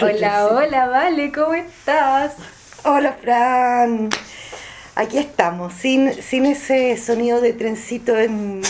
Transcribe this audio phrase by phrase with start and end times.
[0.00, 2.34] hola, hola, Vale, ¿cómo estás?
[2.84, 4.08] Hola, Fran.
[4.94, 8.60] Aquí estamos, sin, sin ese sonido de trencito en,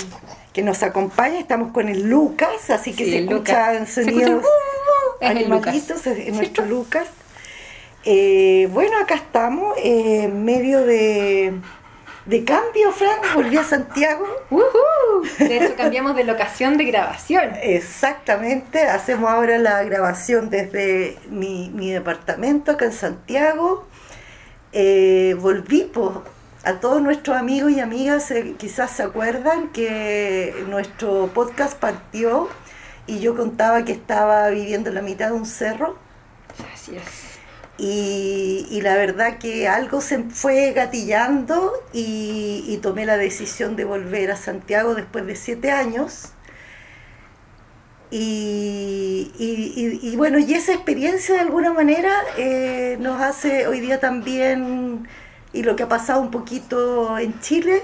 [0.52, 1.38] que nos acompaña.
[1.38, 4.44] Estamos con el Lucas, así que se escuchan sonidos
[5.20, 7.08] animalitos, es nuestro Lucas.
[8.04, 11.54] Eh, bueno, acá estamos, eh, en medio de
[12.26, 14.24] de cambio, Fran, volví a Santiago.
[15.38, 17.50] De hecho, cambiamos de locación de grabación.
[17.62, 23.86] Exactamente, hacemos ahora la grabación desde mi, departamento acá en Santiago.
[24.72, 25.90] Eh, volví
[26.64, 32.48] a todos nuestros amigos y amigas, eh, quizás se acuerdan que nuestro podcast partió
[33.06, 35.98] y yo contaba que estaba viviendo en la mitad de un cerro.
[36.72, 37.21] Así es
[37.84, 44.36] y, la verdad que algo se fue gatillando y, tomé la decisión de volver a
[44.36, 46.32] Santiago después de siete años.
[48.12, 55.08] Y, bueno, y esa experiencia de alguna manera eh, nos hace hoy día también,
[55.52, 57.82] y lo que ha pasado un poquito en Chile,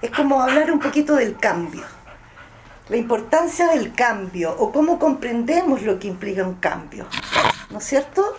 [0.00, 1.82] es como hablar un poquito del cambio.
[2.88, 7.06] La importancia del cambio o cómo comprendemos lo que implica un cambio.
[7.70, 8.36] ¿No es cierto?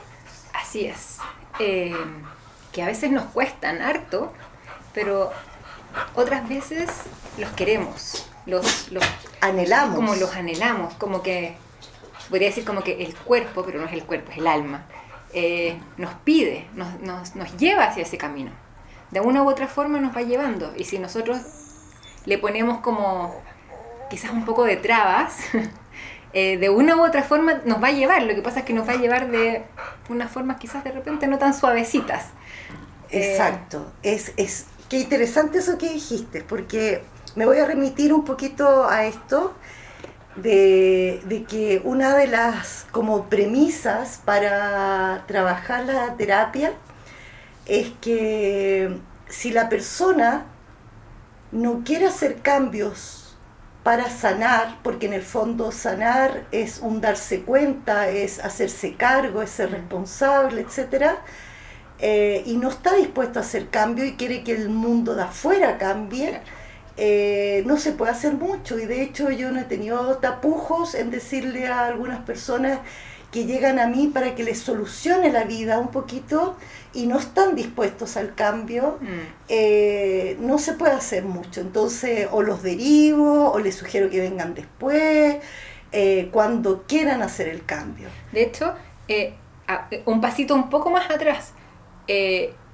[0.53, 1.17] Así es.
[1.59, 1.95] Eh,
[2.71, 4.31] que a veces nos cuestan harto,
[4.93, 5.31] pero
[6.15, 6.89] otras veces
[7.37, 9.03] los queremos, los, los
[9.41, 9.95] anhelamos.
[9.95, 11.55] Como los anhelamos, como que,
[12.29, 14.85] podría decir como que el cuerpo, pero no es el cuerpo, es el alma,
[15.33, 18.51] eh, nos pide, nos, nos, nos lleva hacia ese camino.
[19.11, 20.73] De una u otra forma nos va llevando.
[20.77, 21.39] Y si nosotros
[22.25, 23.35] le ponemos como
[24.09, 25.37] quizás un poco de trabas,
[26.33, 28.23] Eh, de una u otra forma nos va a llevar.
[28.23, 29.63] Lo que pasa es que nos va a llevar de
[30.09, 32.27] unas formas quizás de repente no tan suavecitas.
[33.09, 33.91] Eh, Exacto.
[34.01, 37.03] Es, es, qué interesante eso que dijiste, porque
[37.35, 39.53] me voy a remitir un poquito a esto.
[40.37, 46.71] De, de, que una de las como premisas para trabajar la terapia
[47.65, 48.97] es que
[49.27, 50.45] si la persona
[51.51, 53.20] no quiere hacer cambios
[53.83, 59.49] para sanar, porque en el fondo sanar es un darse cuenta, es hacerse cargo, es
[59.49, 61.15] ser responsable, etc.
[61.99, 65.77] Eh, y no está dispuesto a hacer cambio y quiere que el mundo de afuera
[65.77, 66.41] cambie,
[66.97, 68.77] eh, no se puede hacer mucho.
[68.77, 72.79] Y de hecho yo no he tenido tapujos en decirle a algunas personas
[73.31, 76.57] que llegan a mí para que les solucione la vida un poquito
[76.93, 79.05] y no están dispuestos al cambio, mm.
[79.47, 81.61] eh, no se puede hacer mucho.
[81.61, 85.37] Entonces, o los derivo, o les sugiero que vengan después,
[85.93, 88.09] eh, cuando quieran hacer el cambio.
[88.33, 88.73] De hecho,
[89.07, 89.33] eh,
[90.05, 91.53] un pasito un poco más atrás.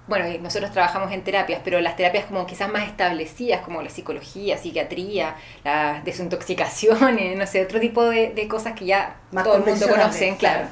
[0.08, 4.58] Bueno, nosotros trabajamos en terapias, pero las terapias como quizás más establecidas, como la psicología,
[4.58, 10.36] psiquiatría, las desintoxicaciones, no sé, otro tipo de, cosas que ya todo el mundo conoce,
[10.38, 10.68] claro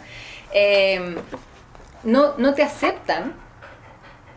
[2.06, 3.34] no, no te aceptan,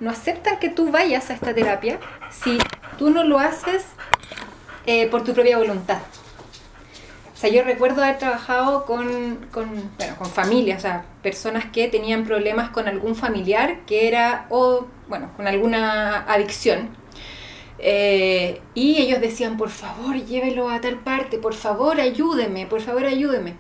[0.01, 2.59] no aceptan que tú vayas a esta terapia si
[2.99, 3.85] tú no lo haces
[4.87, 5.99] eh, por tu propia voluntad.
[7.39, 11.87] O sea, yo recuerdo haber trabajado con, con, bueno, con familias, o sea, personas que
[11.87, 16.89] tenían problemas con algún familiar que era, o, bueno, con alguna adicción.
[17.79, 23.05] Eh, y ellos decían, por favor, llévelo a tal parte, por favor, ayúdeme, por favor,
[23.05, 23.55] ayúdeme.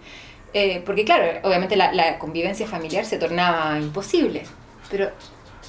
[0.54, 4.42] Eh, porque claro, obviamente la, convivencia familiar se tornaba imposible,
[4.90, 5.12] pero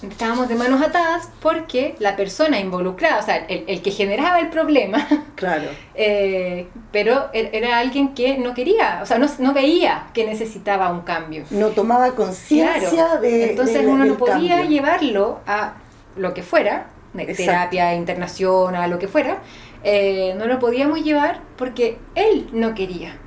[0.04, 5.06] estábamos de manos atadas porque la persona involucrada, o sea, el, que generaba el problema,
[5.36, 5.70] claro.
[5.96, 11.02] Eh, pero er, era alguien que no quería, o sea, no, veía que necesitaba un
[11.02, 11.44] cambio.
[11.52, 13.52] No tomaba conciencia de...
[13.52, 15.76] Entonces uno no podía llevarlo a
[16.16, 16.88] lo que fuera,
[17.36, 19.40] terapia, internación, a lo que fuera,
[19.84, 23.18] eh, no lo podíamos llevar porque él no quería.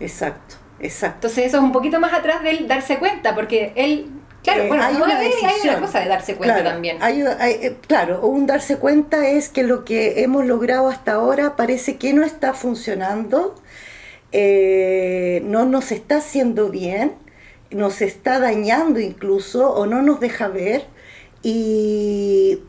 [0.00, 0.56] Exacto.
[0.80, 1.28] Exacto.
[1.28, 4.10] Entonces eso es un poquito más atrás del darse cuenta, porque él
[4.44, 5.32] Claro, eh, bueno, hay, una hay,
[5.64, 6.98] una cosa de darse cuenta también.
[7.00, 11.96] Hay, eh, claro, un darse cuenta es que lo que hemos logrado hasta ahora parece
[11.96, 13.54] que no está funcionando,
[14.32, 17.14] eh, no nos está haciendo bien,
[17.70, 20.84] nos está dañando incluso o no nos deja ver.
[21.42, 22.60] Y,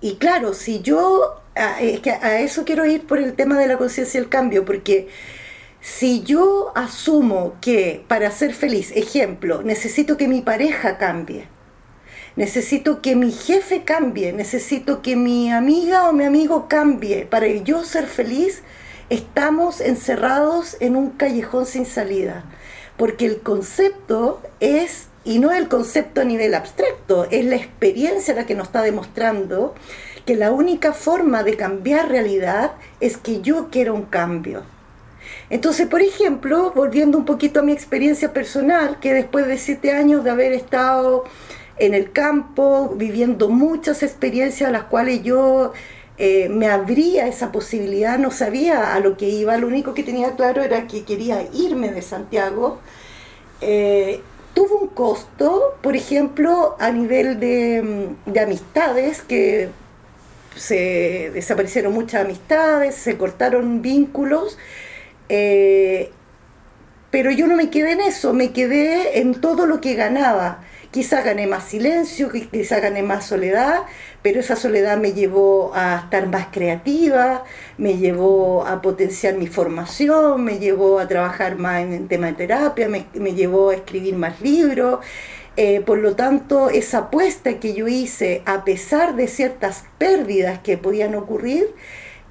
[0.00, 1.40] y claro, si yo,
[1.80, 5.06] es que a eso quiero ir por el tema de la conciencia del cambio, porque
[5.80, 11.46] si yo asumo que para ser feliz, ejemplo, necesito que mi pareja cambie,
[12.34, 17.84] necesito que mi jefe cambie, necesito que mi amiga o mi amigo cambie para yo
[17.84, 18.62] ser feliz,
[19.08, 22.44] estamos encerrados en un callejón sin salida.
[22.96, 28.46] Porque el concepto es, y no el concepto a nivel abstracto, es la experiencia la
[28.46, 29.76] que nos está demostrando
[30.26, 34.64] que la única forma de cambiar realidad es que yo quiero un cambio
[35.50, 40.24] Entonces, por ejemplo, volviendo un poquito a mi experiencia personal, que después de siete años
[40.24, 41.24] de haber estado
[41.78, 45.72] en el campo, viviendo muchas experiencias a las cuales yo
[46.18, 50.32] eh, me abría esa posibilidad, no sabía a lo que iba, lo único que tenía
[50.32, 52.80] claro era que quería irme de Santiago.
[53.60, 54.20] Eh,
[54.52, 59.68] tuvo un costo, por ejemplo, a nivel mm, de amistades, que
[60.56, 64.58] se desaparecieron muchas amistades, se cortaron vínculos,
[65.28, 66.10] eh,
[67.10, 70.60] pero yo no me quedé en eso, me quedé en todo lo que ganaba.
[70.90, 73.82] Quizá gané más silencio, quizá gané más soledad,
[74.22, 77.44] pero esa soledad me llevó a estar más creativa,
[77.76, 82.32] me llevó a potenciar mi formación, me llevó a trabajar más en el tema de
[82.34, 85.00] terapia, me, llevó a escribir más libros.
[85.56, 90.78] Eh, por lo tanto, esa apuesta que yo hice, a pesar de ciertas pérdidas que
[90.78, 91.74] podían ocurrir,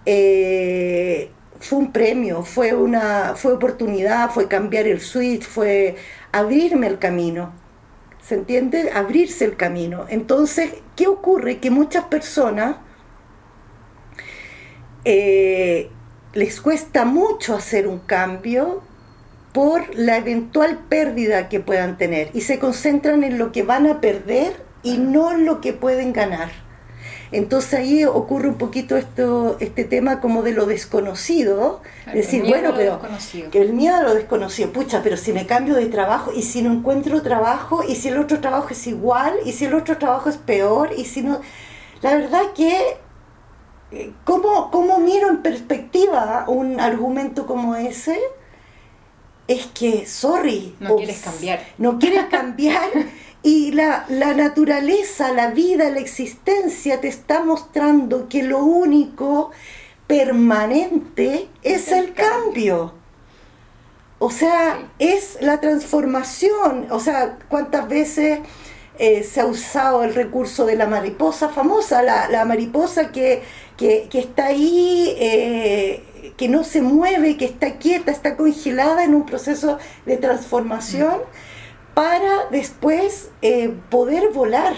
[0.05, 1.29] eh,
[1.59, 5.95] fue un premio, fue una fue oportunidad, fue cambiar el switch, fue
[6.31, 7.53] abrirme el camino.
[8.21, 8.91] ¿Se entiende?
[8.91, 10.05] Abrirse el camino.
[10.09, 11.59] Entonces, ¿qué ocurre?
[11.59, 12.77] Que muchas personas
[15.05, 15.89] eh,
[16.33, 18.83] les cuesta mucho hacer un cambio
[19.53, 24.01] por la eventual pérdida que puedan tener y se concentran en lo que van a
[24.01, 24.53] perder
[24.83, 26.66] y no en lo que pueden ganar.
[27.31, 31.81] Entonces ahí ocurre un poquito esto, este tema como de lo desconocido,
[32.13, 32.99] decir, bueno, pero
[33.51, 36.61] que el miedo a lo desconocido, pucha, pero si me cambio de trabajo y si
[36.61, 40.29] no encuentro trabajo y si el otro trabajo es igual y si el otro trabajo
[40.29, 41.41] es peor y si no...
[42.01, 42.97] La verdad que,
[43.91, 48.19] eh, ¿cómo, cómo miro en perspectiva un argumento como ese?
[49.47, 50.75] Es que, sorry.
[50.79, 51.65] No quieres cambiar.
[51.77, 52.89] No quieres cambiar.
[53.47, 59.51] Y la, naturaleza, la vida, la existencia te está mostrando que lo único
[60.05, 62.91] permanente es, el, cambio.
[64.19, 66.87] O sea, es la transformación.
[66.89, 68.39] O sea, ¿cuántas veces
[68.99, 72.01] eh, se ha usado el recurso de la mariposa famosa?
[72.03, 73.43] La, mariposa que,
[73.79, 79.77] está ahí, eh, que no se mueve, que está quieta, está congelada en un proceso
[80.05, 81.21] de transformación
[81.97, 84.75] para después eh, poder volar.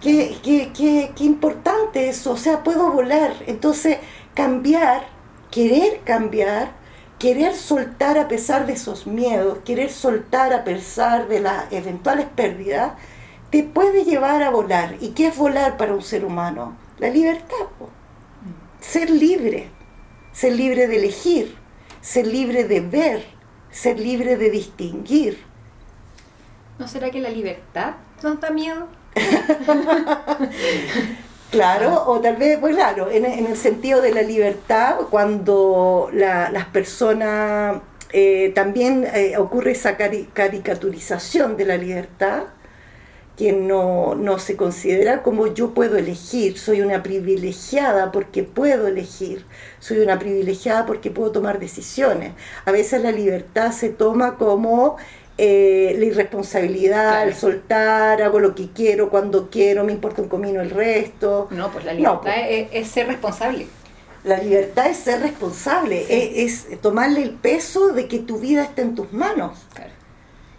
[0.00, 3.34] Qué, qué, importante eso, o sea, puedo volar.
[3.46, 3.98] Entonces,
[4.34, 5.06] cambiar,
[5.48, 6.72] querer cambiar,
[7.20, 12.94] querer soltar a pesar de esos miedos, querer soltar a pesar de las eventuales pérdidas,
[13.50, 14.96] te puede llevar a volar.
[15.00, 16.76] ¿Y qué es volar para un ser humano?
[16.98, 17.66] La libertad.
[18.80, 19.70] Ser libre,
[20.32, 21.54] ser libre de elegir,
[22.00, 23.24] ser libre de ver,
[23.70, 25.45] ser libre de distinguir
[26.78, 28.88] ¿No será que la libertad nos da miedo?
[31.50, 37.80] Claro, o tal vez, pues claro, en, el sentido de la libertad, cuando las personas,
[38.12, 42.44] eh, también eh, ocurre esa caricaturización de la libertad,
[43.36, 49.44] que no, no, se considera como yo puedo elegir, soy una privilegiada porque puedo elegir,
[49.78, 52.32] soy una privilegiada porque puedo tomar decisiones.
[52.64, 54.96] A veces la libertad se toma como
[55.38, 60.62] eh, la irresponsabilidad, el soltar, hago lo que quiero, cuando quiero, me importa un comino
[60.62, 61.48] el resto.
[61.50, 62.68] No, pues la libertad pues.
[62.72, 63.66] Es, ser responsable.
[64.24, 66.06] La libertad es ser responsable,
[66.42, 69.58] es, tomarle el peso de que tu vida está en tus manos.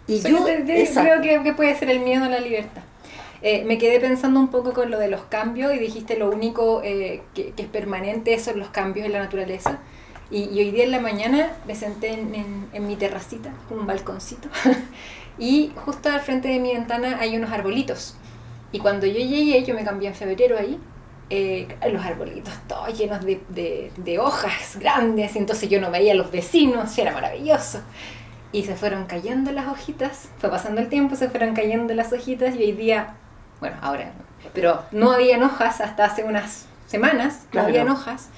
[0.06, 2.82] Y yo, creo que, puede ser el miedo a la libertad.
[3.42, 6.82] Eh, me quedé pensando un poco con lo de los cambios y dijiste lo único
[6.82, 9.80] eh, que, que, es permanente son los cambios en la naturaleza.
[10.30, 14.48] Y, hoy día en la mañana me senté en, en, mi terracita, con un balconcito,
[15.38, 18.14] y justo al frente de mi ventana hay unos arbolitos.
[18.70, 20.78] Y cuando yo llegué, yo me cambié en febrero ahí,
[21.30, 26.12] eh, los arbolitos todos llenos de, de, de, hojas grandes, y entonces yo no veía
[26.12, 27.80] a los vecinos, y era maravilloso.
[28.52, 32.54] Y se fueron cayendo las hojitas, fue pasando el tiempo, se fueron cayendo las hojitas,
[32.54, 33.14] y hoy día,
[33.60, 34.12] bueno, ahora,
[34.52, 38.28] pero no habían hojas hasta hace unas semanas, no habían hojas.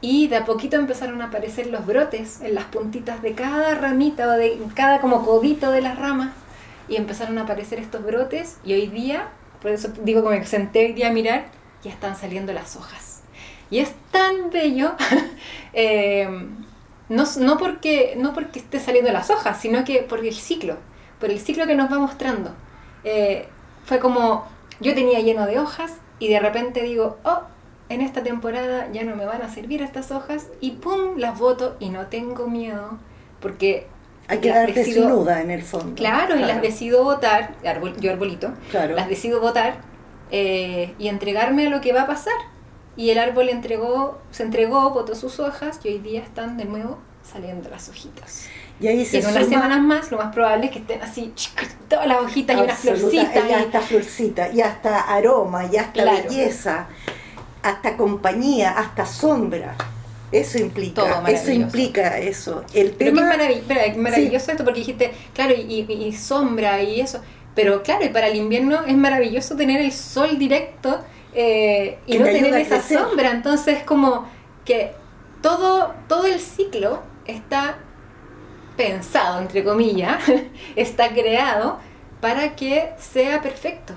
[0.00, 4.28] Y de a poquito empezaron a aparecer los brotes en las puntitas de cada ramita
[4.28, 6.30] o de cada como codito de las ramas.
[6.88, 9.28] Y empezaron a aparecer estos brotes y hoy día,
[9.60, 11.46] por eso digo que me senté hoy día a mirar,
[11.82, 13.22] ya están saliendo las hojas.
[13.70, 14.92] Y es tan bello,
[15.72, 16.28] eh,
[17.08, 20.76] no, no, porque, no porque esté saliendo las hojas, sino que por el ciclo,
[21.20, 22.54] por el ciclo que nos va mostrando.
[23.04, 23.48] Eh,
[23.84, 24.46] fue como,
[24.80, 27.42] yo tenía lleno de hojas y de repente digo, oh,
[27.88, 31.76] en esta temporada ya no me van a servir estas hojas y pum, las voto
[31.80, 32.98] y no tengo miedo
[33.40, 33.86] porque...
[34.30, 35.94] Hay que darte desnuda en el fondo.
[35.94, 37.54] Claro, y las decido votar,
[37.98, 39.78] yo arbolito, las decido votar
[40.30, 42.34] eh, y entregarme a lo que va a pasar.
[42.94, 46.98] Y el árbol entregó, se entregó, botó sus hojas y hoy día están de nuevo
[47.22, 48.48] saliendo las hojitas.
[48.80, 51.32] Y ahí se y en unas semanas más, lo más probable es que estén así
[51.88, 53.48] todas las hojitas y unas florcitas.
[53.48, 56.88] Y hasta florcita, y hasta aroma, y hasta belleza,
[57.68, 59.76] hasta compañía, hasta sombra.
[60.30, 62.62] Eso implica, eso implica eso.
[62.74, 63.34] El tema,
[63.66, 67.20] Pero es maravilloso esto porque dijiste, claro, y, y, sombra y eso.
[67.54, 71.00] Pero claro, y para el invierno es maravilloso tener el sol directo
[71.34, 73.30] eh, y no tener esa sombra.
[73.30, 74.28] Entonces, como
[74.66, 74.92] que
[75.40, 77.78] todo, todo el ciclo está
[78.76, 80.22] pensado, entre comillas,
[80.76, 81.78] está creado
[82.20, 83.94] para que sea perfecto.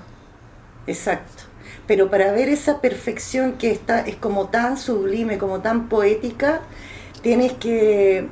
[0.86, 1.44] Exacto.
[1.86, 6.60] Pero para ver esa perfección que está, es como tan sublime, como tan poética,
[7.22, 8.28] tienes que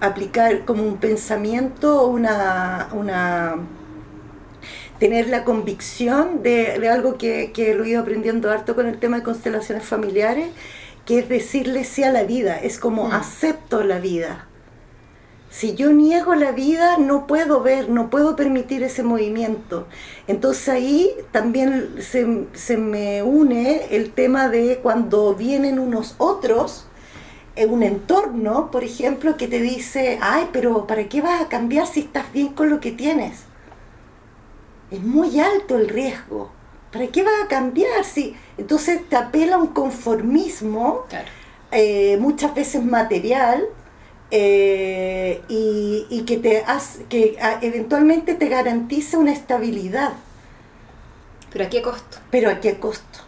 [0.00, 3.56] aplicar como un pensamiento, una, una
[4.98, 9.18] tener la convicción de, algo que, que, lo he ido aprendiendo harto con el tema
[9.18, 10.48] de constelaciones familiares,
[11.06, 13.12] que es decirle sí a la vida, es como mm.
[13.12, 14.46] acepto la vida.
[15.52, 19.86] Si yo niego la vida, no puedo ver, no puedo permitir ese movimiento.
[20.26, 26.86] Entonces ahí también se, se me une el tema de cuando vienen unos otros,
[27.54, 31.86] en un entorno, por ejemplo, que te dice, ay, pero ¿para qué vas a cambiar
[31.86, 33.40] si estás bien con lo que tienes?
[34.90, 36.50] Es muy alto el riesgo.
[36.90, 38.04] ¿Para qué vas a cambiar?
[38.04, 38.34] Si...
[38.56, 41.04] Entonces te apela a un conformismo,
[41.70, 43.68] eh, muchas veces material,
[44.34, 46.64] eh, y, que, te
[47.10, 50.14] que eventualmente te garantiza una estabilidad.
[51.52, 52.16] ¿Pero a qué costo?
[52.30, 53.18] Pero a qué costo.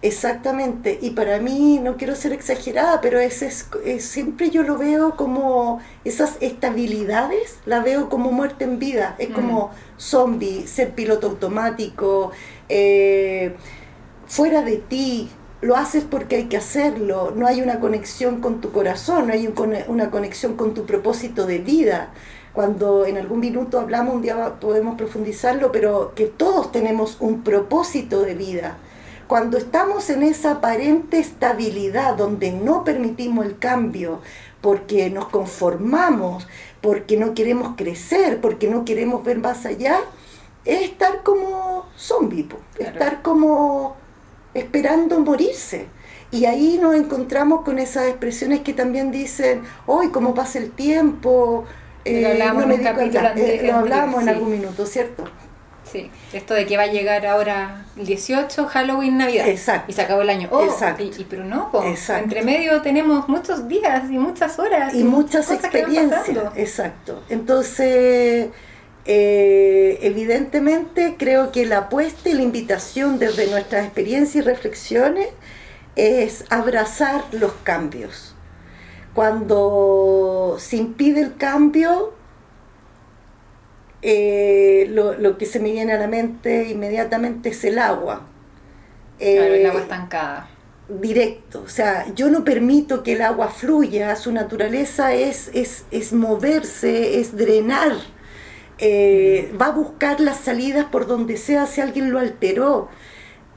[0.00, 5.16] Exactamente, y para mí, no quiero ser exagerada, pero es, es, siempre yo lo veo
[5.16, 9.70] como esas estabilidades, la veo como muerte en vida, es como mm.
[10.00, 12.30] zombie, ser piloto automático,
[12.68, 13.56] eh,
[14.26, 15.28] fuera de ti,
[15.60, 19.52] lo haces porque hay que hacerlo, no hay una conexión con tu corazón, no hay
[19.88, 22.10] una conexión con tu propósito de vida.
[22.52, 28.22] Cuando en algún minuto hablamos, un día podemos profundizarlo, pero que todos tenemos un propósito
[28.22, 28.78] de vida.
[29.26, 34.20] Cuando estamos en esa aparente estabilidad donde no permitimos el cambio,
[34.60, 36.46] porque nos conformamos,
[36.80, 39.98] porque no queremos crecer, porque no queremos ver más allá,
[40.64, 42.48] es estar como zombie,
[42.78, 43.96] estar como
[44.56, 45.86] esperando morirse.
[46.30, 51.64] Y ahí nos encontramos con esas expresiones que también dicen, hoy cómo pasa el tiempo,
[52.04, 55.24] eh, no me eh, lo hablamos en algún minuto, ¿cierto?
[55.90, 59.48] Sí, esto de que va a llegar ahora el 18, Halloween, Navidad.
[59.48, 59.90] Exacto.
[59.90, 60.48] Y se acabó el año.
[60.50, 61.04] Oh, Exacto.
[61.04, 61.70] Y, pero no,
[62.18, 64.94] entre medio tenemos muchos días y muchas horas.
[64.94, 66.38] Y, muchas experiencias.
[66.56, 67.22] Exacto.
[67.28, 68.48] Entonces,
[69.08, 75.28] eh, evidentemente creo que la apuesta y la invitación desde nuestras experiencias y reflexiones
[75.94, 78.34] es abrazar los cambios.
[79.14, 82.14] Cuando se impide el cambio,
[84.02, 88.26] eh, lo, que se me viene a la mente inmediatamente es el agua.
[89.18, 90.50] claro, el agua eh, estancada.
[90.88, 96.12] Directo, o sea, yo no permito que el agua fluya, su naturaleza es, es, es
[96.12, 98.15] moverse, es drenar
[98.78, 102.88] eh, va a buscar las salidas por donde sea si alguien lo alteró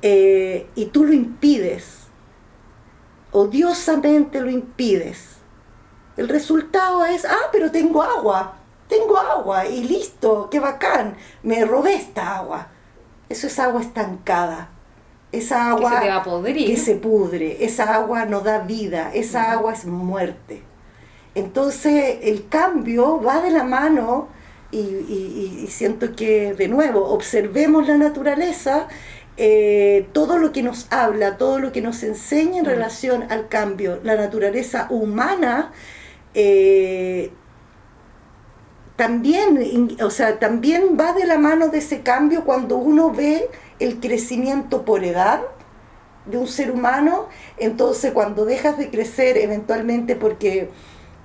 [0.01, 2.07] eh, y tú lo impides,
[3.31, 5.38] odiosamente lo impides.
[6.15, 8.55] El resultado es, ah, pero tengo agua,
[8.88, 12.67] tengo agua y listo, qué bacán, me robé esta agua.
[13.27, 14.69] Eso es agua estancada.
[15.31, 16.01] Esa agua
[16.43, 20.63] que se, pudre, esa agua no da vida, esa agua es muerte.
[21.35, 24.27] Entonces el cambio va de la mano
[24.71, 28.88] y, siento que, de nuevo, observemos la naturaleza,
[29.38, 32.67] eh, todo lo que nos habla, todo lo que nos enseña en mm.
[32.67, 35.71] relación al cambio, la naturaleza humana,
[36.33, 37.31] eh,
[38.95, 43.49] también, o sea, también va de la mano de ese cambio cuando uno ve
[43.79, 45.41] el crecimiento por edad
[46.25, 50.69] de un ser humano, entonces cuando dejas de crecer eventualmente porque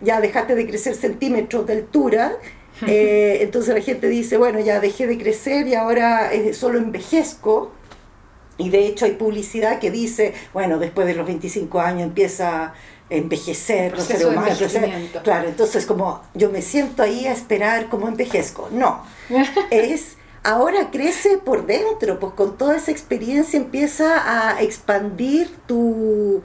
[0.00, 2.36] ya dejaste de crecer centímetros de altura,
[2.86, 7.72] eh, entonces la gente dice, bueno, ya dejé de crecer y ahora eh, solo envejezco.
[8.56, 12.74] Y de hecho hay publicidad que dice, bueno, después de los 25 años empieza a
[13.10, 14.62] envejecer los seres humanos.
[15.22, 18.68] Claro, entonces como yo me siento ahí a esperar cómo envejezco.
[18.70, 19.04] No,
[19.70, 26.42] es ahora crece por dentro, pues con toda esa experiencia empieza a expandir tu,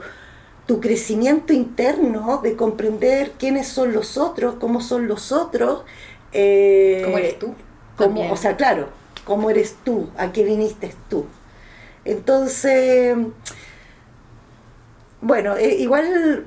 [0.66, 5.84] tu crecimiento interno de comprender quiénes son los otros, cómo son los otros
[6.32, 7.56] eh, ¿Cómo eres tú?
[7.98, 8.90] o sea, claro,
[9.26, 10.10] ¿cómo eres tú?
[10.18, 11.26] ¿A qué viniste tú?
[12.06, 13.18] Entonces,
[15.22, 16.46] bueno, eh, igual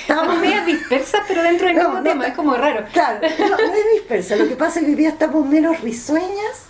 [0.00, 2.84] Estamos medio dispersas, pero dentro del mismo tema, es como raro.
[2.92, 6.66] Claro, no, no es dispersa, lo que pasa es que hoy día estamos menos risueñas,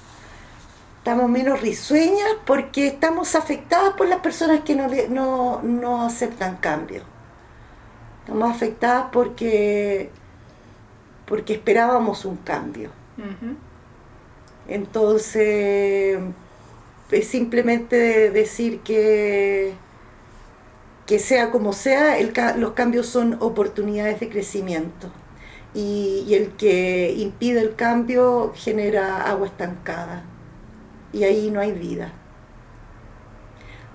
[0.99, 7.03] estamos menos risueñas porque estamos afectadas por las personas que no, no, no aceptan cambio.
[8.21, 10.11] Estamos afectadas porque,
[11.35, 12.91] porque esperábamos un cambio.
[14.69, 16.17] Entonces,
[17.11, 19.73] es simplemente decir que,
[21.07, 22.15] que sea como sea,
[22.57, 25.11] los cambios son oportunidades de crecimiento.
[25.75, 30.23] Y, y, el que impide el cambio genera agua estancada.
[31.13, 32.13] Y ahí no hay vida.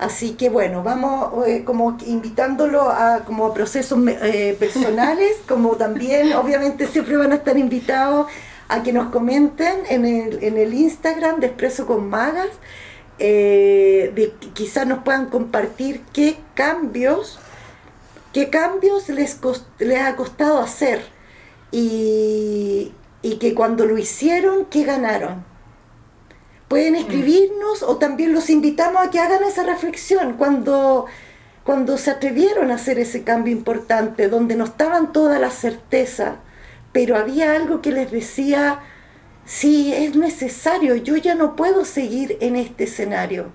[0.00, 6.86] Así que bueno, vamos eh, como invitándolo a como procesos eh, personales, como también obviamente
[6.86, 8.26] siempre van a estar invitados
[8.68, 12.48] a que nos comenten en el, en el Instagram de Expreso con Magas,
[13.18, 17.38] eh, de, quizás nos puedan compartir qué cambios,
[18.32, 19.38] qué cambios les,
[19.80, 21.02] les ha costado hacer
[21.72, 25.49] y, y que cuando lo hicieron, ¿qué ganaron?
[26.70, 26.96] Pueden mm.
[26.96, 31.04] escribirnos o también los invitamos a que hagan esa reflexión cuando,
[31.64, 36.38] cuando se atrevieron a hacer ese cambio importante, donde no estaban toda la certeza
[36.92, 38.80] pero había algo que les decía,
[39.44, 43.52] sí, es necesario, yo ya no puedo seguir en este escenario,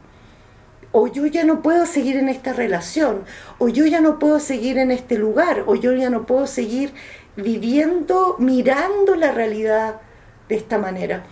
[0.92, 3.26] o yo ya no puedo seguir en esta relación,
[3.58, 6.94] o yo ya no puedo seguir en este lugar, o yo ya no puedo seguir
[7.36, 10.00] viviendo, mirando la realidad
[10.48, 11.26] de esta manera.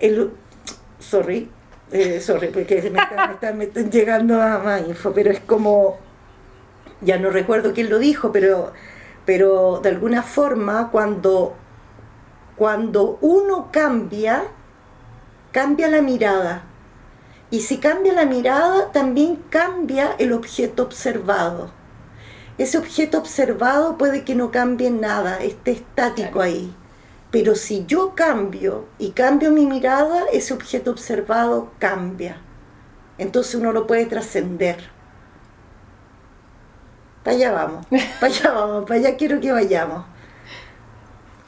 [0.00, 0.32] El,
[1.04, 1.50] sorry,
[1.92, 5.98] eh, sorry, porque me están, llegando a más info, pero es como,
[7.00, 8.72] ya no recuerdo quién lo dijo, pero
[9.24, 11.54] pero de alguna forma cuando,
[12.56, 14.44] cuando uno cambia,
[15.52, 16.64] cambia la mirada.
[17.50, 21.70] Y si cambia la mirada, también cambia el objeto observado.
[22.58, 26.74] Ese objeto observado puede que no cambie nada, esté estático ahí.
[27.34, 32.36] Pero si yo cambio y cambio mi mirada, ese objeto observado cambia.
[33.18, 34.94] Entonces uno lo puede trascender
[37.24, 37.86] para allá vamos,
[38.20, 40.04] para allá vamos, para allá quiero que vayamos.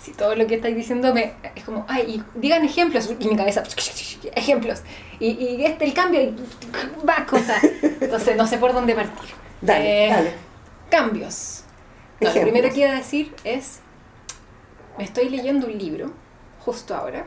[0.02, 3.36] Si todo lo que estáis diciendo me, es como, ay, y digan ejemplos, y mi
[3.36, 3.62] cabeza,
[4.34, 4.82] ejemplos,
[5.18, 6.34] y, y este el cambio, y
[7.06, 7.62] va cosas.
[8.00, 9.30] Entonces no sé por dónde partir.
[9.60, 10.32] Dale, eh, dale.
[10.90, 11.64] Cambios.
[12.20, 13.80] lo primero que iba a decir es,
[14.98, 16.10] me estoy leyendo un libro,
[16.64, 17.26] justo ahora,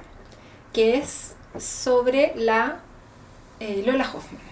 [0.73, 2.79] que es sobre la
[3.59, 4.49] eh, Lola Hoffman.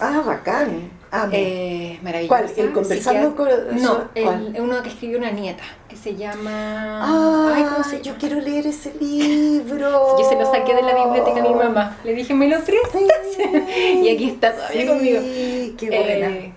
[0.00, 0.90] Ah, bacán.
[1.32, 2.28] Eh, maravilloso.
[2.28, 2.50] ¿Cuál?
[2.56, 3.48] ¿El conversando con.?
[3.82, 7.02] No, el, uno que escribió una nieta, que se llama.
[7.02, 10.16] Ah, Ay, ¿cómo se Yo quiero leer ese libro.
[10.18, 11.96] yo se lo saqué de la biblioteca a mi mamá.
[12.04, 13.02] Le dije, ¿me lo prestas?
[14.02, 15.20] y aquí está todavía conmigo.
[15.76, 16.28] qué buena.
[16.28, 16.54] Eh,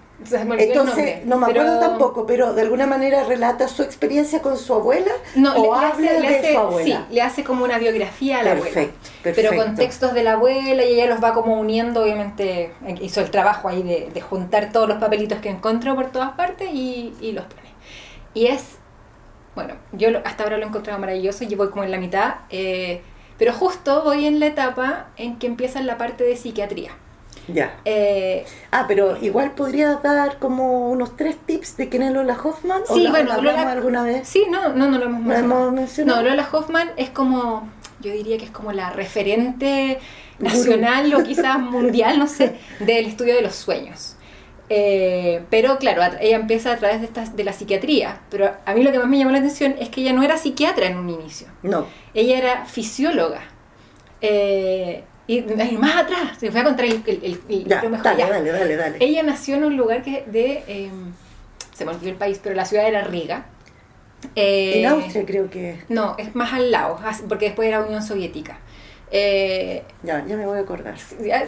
[0.58, 5.12] entonces, no me acuerdo tampoco, pero de alguna manera relata su experiencia con su abuela
[5.36, 7.06] no, o le, habla hace, de su abuela.
[7.10, 8.88] Sí, le hace como una biografía a la abuela.
[9.24, 13.32] Pero con textos de la abuela y ella los va como uniendo, obviamente hizo el
[13.32, 17.74] trabajo ahí de, juntar todos los papelitos que encontró por todas partes y, los pone.
[18.34, 18.78] Y es,
[19.56, 23.02] bueno, yo hasta ahora lo he encontrado maravilloso y voy como en la mitad, eh,
[23.38, 26.92] pero justo voy en la etapa en que empieza la parte de psiquiatría.
[27.48, 27.78] Ya.
[27.86, 32.84] Eh, ah, pero igual podrías dar como unos tres tips de quién es Lola Hoffman.
[32.88, 34.28] Sí, bueno, Lola, alguna vez?
[34.28, 36.22] Sí, no, no, no lo hemos mencionado.
[36.22, 40.00] No, Lola Hoffman es como, yo diría que es como la referente
[40.40, 44.16] nacional o quizás mundial, no sé, del estudio de los sueños.
[44.70, 48.82] Eh, pero claro, ella empieza a través de, estas, de la psiquiatría, pero a mí
[48.84, 51.10] lo que más me llamó la atención es que ella no era psiquiatra en un
[51.10, 51.48] inicio.
[51.62, 51.86] No.
[52.14, 53.42] Ella era fisióloga.
[54.22, 55.42] Eh, y,
[55.78, 58.98] más atrás, se fue a contar el, el, el, ya, dale, dale, dale, dale.
[59.00, 60.90] Ella nació en un lugar que de, eh,
[61.74, 63.46] se me olvidó el país, pero la ciudad era Riga.
[64.36, 65.82] Eh, en Austria creo que.
[65.88, 68.58] No, es más al lado, porque después era Unión Soviética.
[69.12, 70.96] Eh, ya, ya me voy a acordar.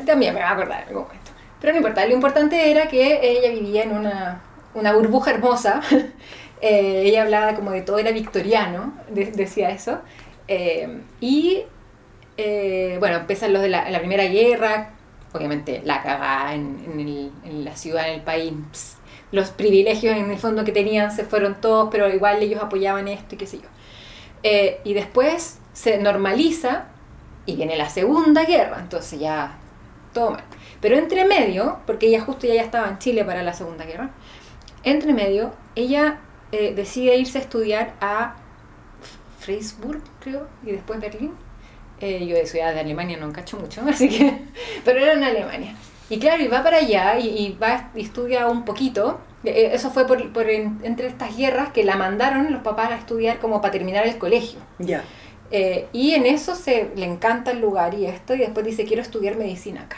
[0.06, 1.32] También me voy a acordar en algún momento.
[1.60, 4.42] Pero no importa, lo importante era que ella vivía en una,
[4.74, 5.82] una burbuja hermosa.
[6.62, 10.00] ella hablaba como de todo era victoriano, decía eso.
[11.20, 11.64] y
[12.38, 14.90] eh, bueno, empiezan los de la, Primera Guerra,
[15.34, 18.54] obviamente la cagada en, la ciudad, en el país.
[19.32, 23.36] los privilegios en el fondo que tenían se fueron todos, pero igual ellos apoyaban esto
[23.36, 23.68] y qué sé yo.
[24.44, 26.86] Eh, y después se normaliza
[27.46, 29.58] y viene la Segunda Guerra, entonces ya
[30.14, 30.44] todo mal.
[30.82, 34.12] Pero entre medio, porque ella justo ya estaba en Chile para la Segunda Guerra,
[34.84, 36.20] entre medio ella
[36.52, 38.36] eh, decide irse a estudiar a
[39.40, 41.34] Freisburg, creo, y después Berlín
[42.02, 44.40] eh, yo de ciudad de Alemania no encacho mucho, así que,
[44.84, 45.76] pero era en Alemania.
[46.10, 50.06] Y claro, y va para allá y, va y estudia un poquito Eh, Eso fue
[50.08, 53.72] por, por en- entre estas guerras que la mandaron los papás a estudiar como para
[53.72, 54.60] terminar el colegio.
[54.80, 55.04] Ya.
[55.52, 59.02] Eh, y en eso se le encanta el lugar y esto, y después dice, quiero
[59.04, 59.98] estudiar medicina acá.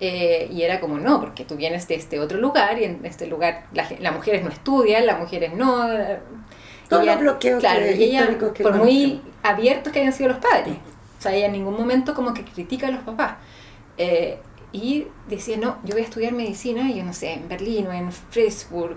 [0.00, 3.26] Eh, y era como, no, porque tú vienes de este otro lugar y en este
[3.26, 5.86] lugar la ge- las mujeres no estudian, las mujeres no...
[6.88, 10.38] Todos ella- los bloqueos claro, que- ella, que por muy abiertos que hayan sido los
[10.38, 10.74] padres.
[11.18, 13.36] O sea, ella en ningún momento como que critica a los papás.
[13.96, 14.38] Eh,
[14.72, 17.92] y decía, no, yo voy a estudiar medicina, y yo no sé, en Berlín o
[17.92, 18.96] en Freiburg.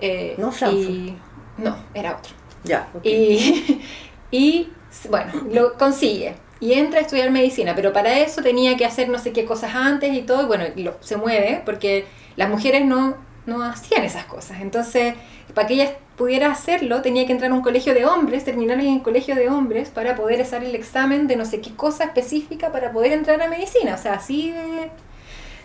[0.00, 0.88] eh, No, Frankfurt.
[0.88, 1.16] y-
[1.58, 2.32] no, era otro.
[2.64, 2.88] Ya.
[2.94, 3.04] ok.
[3.04, 3.82] Y,
[4.30, 4.72] y
[5.10, 6.34] bueno, lo consigue.
[6.60, 9.74] Y entra a estudiar medicina, pero para eso tenía que hacer no sé qué cosas
[9.74, 12.04] antes y todo, y bueno, lo- se mueve porque
[12.36, 14.60] las mujeres no, no hacían esas cosas.
[14.60, 15.14] Entonces,
[15.54, 18.88] para que ella pudiera hacerlo, tenía que entrar a un colegio de hombres, terminar en
[18.94, 22.70] el colegio de hombres para poder hacer el examen de no sé qué cosa específica
[22.72, 23.94] para poder entrar a medicina.
[23.94, 24.90] O sea, así de...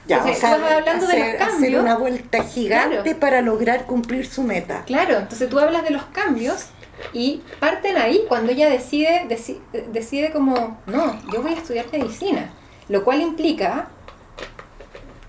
[0.07, 1.81] Ya, Entonces, o sea, hablando de los hacer, hacer cambios.
[1.81, 3.19] una vuelta gigante Claro.
[3.19, 4.83] para lograr cumplir su meta.
[4.85, 6.67] Claro, entonces tú hablas de los cambios
[7.11, 9.59] y parten ahí cuando ella decide, deci-
[9.91, 12.51] decide como, no, yo voy a estudiar medicina,
[12.87, 13.87] lo cual implica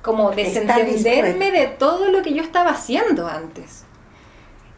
[0.07, 3.85] como desentenderme de todo lo que yo estaba haciendo antes.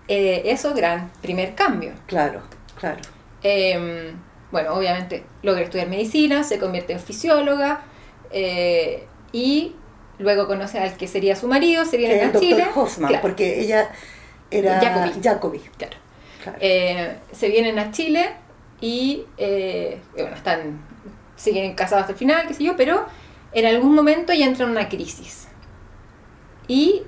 [0.09, 1.93] Eh, eso, gran primer cambio.
[2.07, 2.41] Claro,
[2.81, 3.01] claro.
[3.43, 4.13] Eh,
[4.51, 7.83] bueno, obviamente logra estudiar medicina, se convierte en fisióloga
[8.33, 9.77] eh, y
[10.19, 12.67] luego conoce al que sería su marido, se Que viene el a doctor Chile.
[12.75, 13.23] Hoffman, Claro.
[13.23, 13.91] porque ella
[14.51, 15.21] era Jacobi.
[15.23, 15.59] Jacobi.
[15.77, 15.97] Claro.
[16.43, 16.59] claro.
[16.63, 18.31] Eh, se vienen a Chile
[18.81, 20.81] y eh, bueno, están,
[21.37, 23.05] siguen casados hasta el final, qué sé yo, pero
[23.59, 25.49] en algún momento ya entra en una crisis.
[26.67, 27.03] Y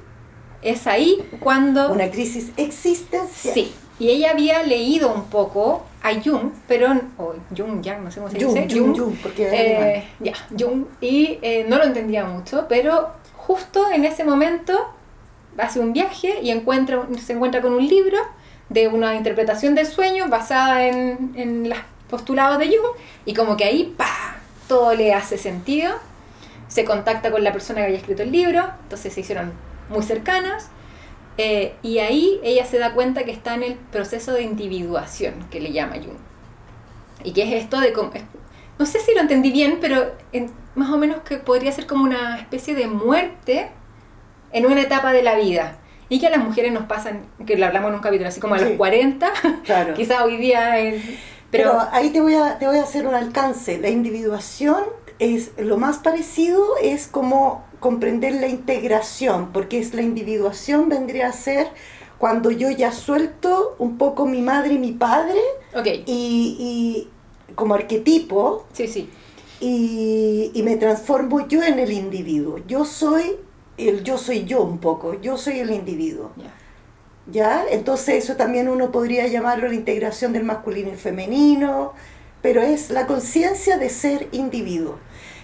[0.62, 1.92] es ahí cuando...
[1.92, 3.54] Una crisis existencial.
[3.54, 6.92] Sí, y ella había leído un poco a Jung, pero...
[7.18, 8.78] O Jung, Yang, no sé cómo se Jung, dice.
[8.78, 14.04] Jung, Jung, porque Eh, ya, Jung, y eh, no lo entendía mucho, pero justo en
[14.04, 14.78] ese momento
[15.58, 18.18] hace un viaje y encuentra, se encuentra con un libro
[18.70, 23.64] de una interpretación del sueño basada en, en los postulados de Jung, y como que
[23.64, 24.36] ahí, ¡pa!
[24.68, 25.92] todo le hace sentido.
[26.70, 29.52] Se contacta con la persona que había escrito el libro, entonces se hicieron
[29.90, 30.70] muy cercanas.
[31.38, 35.61] eh, y ahí ella se da cuenta que está en el proceso de individuación que
[35.61, 36.18] le llama Jung.
[37.24, 37.92] Y que es esto de
[38.78, 42.04] no sé si lo entendí bien, pero en- más o menos que podría ser como
[42.04, 43.70] una especie de muerte
[44.52, 45.76] en una etapa de la vida.
[46.09, 48.54] Y que a las mujeres nos pasan, que lo hablamos en un capítulo, así como
[48.54, 48.76] a los Sí.
[48.76, 49.30] 40,
[49.64, 49.94] Claro.
[49.94, 50.94] quizás hoy día, en-
[51.50, 53.78] Pero, pero, ahí te voy, a, te voy a hacer un alcance.
[53.78, 54.83] La individuación
[55.20, 61.33] es lo más parecido, es como comprender la integración, porque es la individuación vendría a
[61.33, 61.68] ser
[62.18, 65.40] cuando yo ya suelto un poco mi madre y mi padre
[65.74, 67.09] ok, y,
[67.46, 69.09] y como arquetipo sí, sí,
[69.61, 72.59] y, y me transformo yo en el individuo.
[72.66, 73.37] Yo soy
[73.76, 76.33] el yo soy yo un poco, yo soy el individuo.
[76.37, 76.54] ya.
[77.30, 77.64] ¿Ya?
[77.70, 81.92] Entonces eso también uno podría llamarlo la integración del masculino y femenino,
[82.42, 84.96] pero es la conciencia de ser individuo.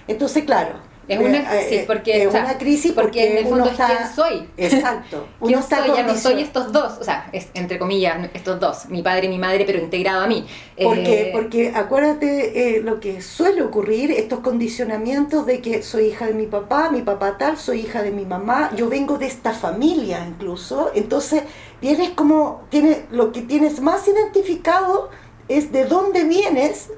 [0.09, 0.87] Entonces, claro.
[1.09, 3.47] Es una, eh, sí, eh, porque, es o sea, una crisis porque, porque, en el
[3.47, 3.93] fondo está...
[3.93, 4.49] es quién soy.
[4.57, 5.29] Exacto.
[5.41, 5.97] Uno ¿Quién está soy?
[5.97, 9.29] Ya no soy estos dos, o sea, es entre comillas, estos dos, mi padre y
[9.29, 10.45] mi madre, pero integrado a mí.
[10.83, 16.27] Porque, Eh, porque acuérdate eh, lo que suele ocurrir, estos condicionamientos de que soy hija
[16.27, 19.53] de mi papá, mi papá tal, soy hija de mi mamá, yo vengo de esta
[19.53, 21.45] familia incluso, entonces
[21.81, 25.11] vienes como, tienes, lo que tienes más identificado
[25.49, 26.91] es de dónde vienes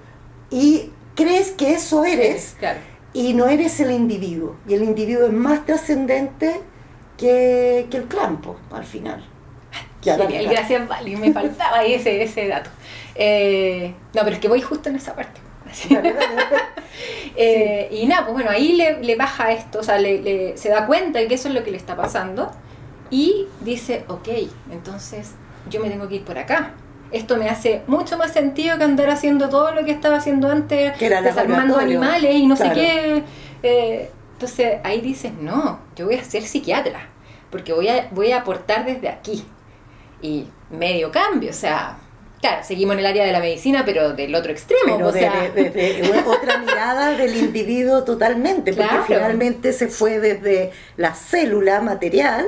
[0.50, 2.80] y crees que eso eres Claro.
[3.20, 6.60] Y no eres el individuo, y el individuo es más trascendente
[7.16, 9.24] que, que el campo al final.
[10.28, 12.70] Genial, gracias, Vali, me faltaba ese, ese dato.
[13.14, 15.40] Eh, no, pero es que voy justo en esa parte.
[17.36, 20.68] Eh, Y nada, pues bueno, ahí le, le baja esto, o sea, le, le- se
[20.70, 22.50] da cuenta de que eso es lo que le está pasando
[23.10, 24.28] y dice, ok,
[24.72, 25.32] entonces
[25.70, 26.72] yo me tengo que ir por acá.
[27.10, 30.92] Esto me hace mucho más sentido que andar haciendo todo lo que estaba haciendo antes,
[30.98, 32.74] Que era desarmando animales y no Claro.
[32.74, 33.22] sé qué.
[33.62, 37.08] Eh, entonces ahí dices, no, yo voy a ser psiquiatra,
[37.50, 39.44] porque voy a, voy a aportar desde aquí.
[40.20, 41.96] Y medio cambio, o sea,
[42.40, 44.96] claro, seguimos en el área de la medicina, pero del otro extremo.
[44.96, 49.04] pero o de, sea, de- de- de otra mirada del individuo totalmente, porque Claro.
[49.06, 52.46] finalmente se fue desde la célula material,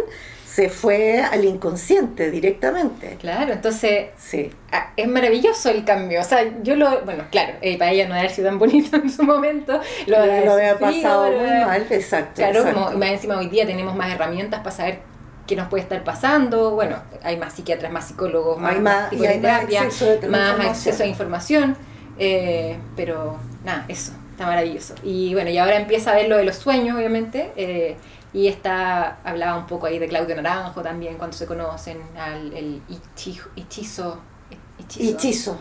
[0.53, 3.17] se fue al inconsciente directamente.
[3.21, 6.21] Claro, entonces Sí, ah, es maravilloso el cambio.
[6.21, 7.03] O sea, yo lo.
[7.05, 9.81] Bueno, claro, eh, para ella no haber sido tan bonito en su momento.
[10.09, 12.33] Lo, había pasado lo muy mal, exacto.
[12.35, 12.85] Claro, exacto.
[12.85, 14.99] como más encima hoy día tenemos más herramientas para saber
[15.47, 16.73] qué nos puede estar pasando.
[16.73, 21.05] Bueno, hay más psiquiatras, más psicólogos, más, Hay más- y más acceso de más acceso
[21.05, 21.77] a información.
[22.19, 24.95] eh, pero nada, eso, está maravilloso.
[25.05, 27.53] Y bueno, y ahora empieza a ver lo de los sueños, obviamente.
[27.57, 27.97] eh,
[28.33, 32.81] Y está, hablaba un poco ahí de Claudio Naranjo también, cuando se conocen, al el
[32.89, 34.21] Ichizo, Ichizo,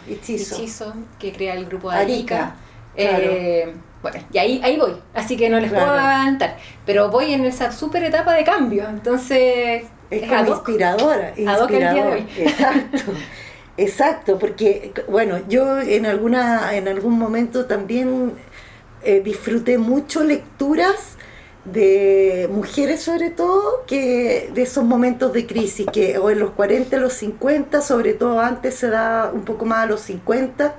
[0.08, 2.56] Ichizo, que crea el grupo de Arica.
[2.96, 7.46] Eh, bueno, y ahí, ahí voy, así que no les puedo adelantar, pero voy en
[7.46, 9.86] esa super etapa de cambio, entonces...
[10.10, 12.18] Es, como inspiradora, inspiradora.
[12.38, 13.12] Exacto.
[13.80, 18.34] Exacto, porque bueno, yo en alguna en algún momento también
[19.04, 21.16] eh, disfruté mucho lecturas
[21.74, 26.98] de mujeres sobre todo que de esos momentos de crisis que o en los 40
[26.98, 30.76] los 50 sobre todo antes se da un poco más a los 50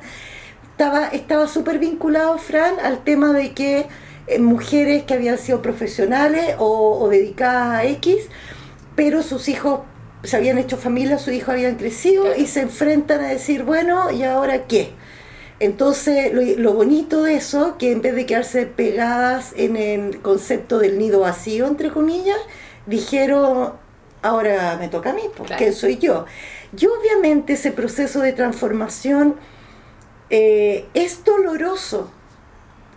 [0.72, 3.86] estaba estaba súper vinculado Fran al tema de que
[4.26, 8.16] eh, mujeres que habían sido profesionales o, dedicadas a X
[8.96, 9.80] pero sus hijos
[10.22, 14.24] se habían hecho familia sus hijos habían crecido y se enfrentan a decir bueno y
[14.24, 14.92] ahora qué
[15.60, 20.98] entonces, lo, bonito de eso, que en vez de quedarse pegadas en el concepto del
[20.98, 22.38] nido vacío, entre comillas,
[22.86, 23.74] dijeron,
[24.22, 26.24] ahora me toca a mí, porque soy yo.
[26.76, 29.36] Y obviamente ese proceso de transformación
[30.30, 32.10] eh, es doloroso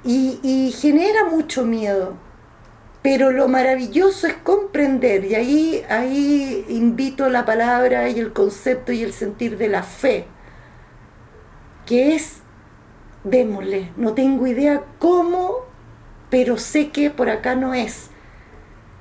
[0.06, 2.16] y, y genera mucho miedo.
[3.02, 9.04] Pero lo maravilloso es comprender, y ahí, ahí invito la palabra y el concepto y
[9.04, 10.28] el sentir de la fe,
[11.86, 12.43] que es
[13.24, 15.60] démosle, no tengo idea cómo,
[16.30, 18.10] pero sé que por acá no es.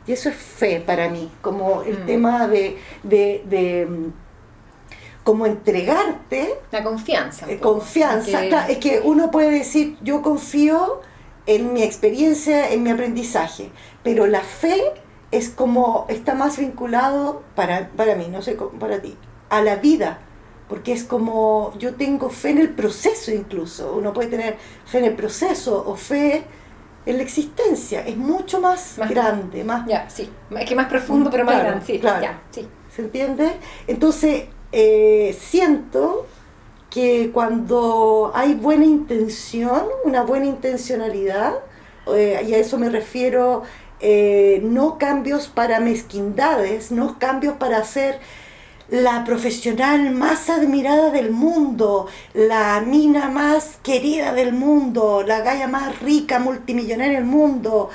[0.06, 2.06] Y eso es fe para mí, como el mm.
[2.06, 3.88] tema de, de, de
[5.24, 6.54] como entregarte.
[6.70, 7.50] La confianza.
[7.50, 8.68] Eh, confianza.
[8.68, 11.00] es que uno puede decir, yo confío
[11.46, 13.70] en mi experiencia, en mi aprendizaje,
[14.02, 14.80] pero la fe
[15.30, 19.16] es como, está más vinculado para, para mí, no sé, para ti,
[19.48, 20.20] a la vida
[20.68, 25.05] porque es como yo tengo fe en el proceso incluso, uno puede tener fe en
[25.07, 26.44] el proceso o fe
[27.05, 29.87] en la existencia, es mucho más, grande, más...
[29.88, 32.27] Ya, sí, es que más profundo pero más grande, sí, claro.
[32.51, 32.68] sí.
[32.94, 33.53] ¿Se entiende?
[33.87, 36.27] Entonces, eh, siento
[36.90, 41.55] que cuando hay buena intención, una buena intencionalidad,
[42.14, 43.62] eh, y a eso me refiero,
[44.01, 48.18] eh, no cambios para mezquindades, no cambios para hacer
[48.92, 55.98] la profesional más admirada del mundo, la mina más querida del mundo, la galla más
[56.00, 57.88] rica, multimillonaria del mundo.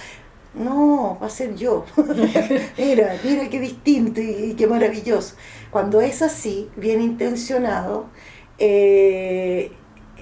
[0.56, 1.86] No, va a ser yo.
[2.80, 5.36] mira, mira qué distinto y, qué maravilloso.
[5.70, 8.08] Cuando es así, bien intencionado,
[8.58, 9.72] eh,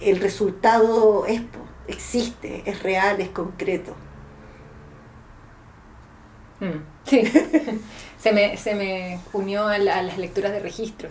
[0.02, 1.42] el resultado es,
[1.88, 3.96] existe, es real, es concreto.
[6.60, 7.22] Mm, sí.
[8.26, 11.10] se me, se me unió a, las lecturas de registro.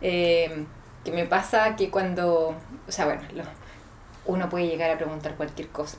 [0.00, 0.64] Eh,
[1.04, 2.54] que me pasa que cuando,
[2.88, 3.20] o sea, bueno,
[4.24, 5.98] uno puede llegar a preguntar cualquier cosa,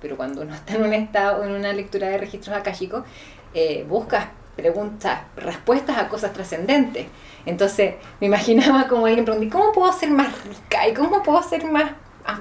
[0.00, 3.04] pero cuando uno está en un estado, en una lectura de registros akáshicos,
[3.52, 7.08] eh, buscas preguntas, respuestas a cosas trascendentes.
[7.44, 10.88] Entonces me imaginaba como alguien preguntó, ¿cómo puedo ser más rica?
[10.88, 11.90] ¿Y cómo puedo ser más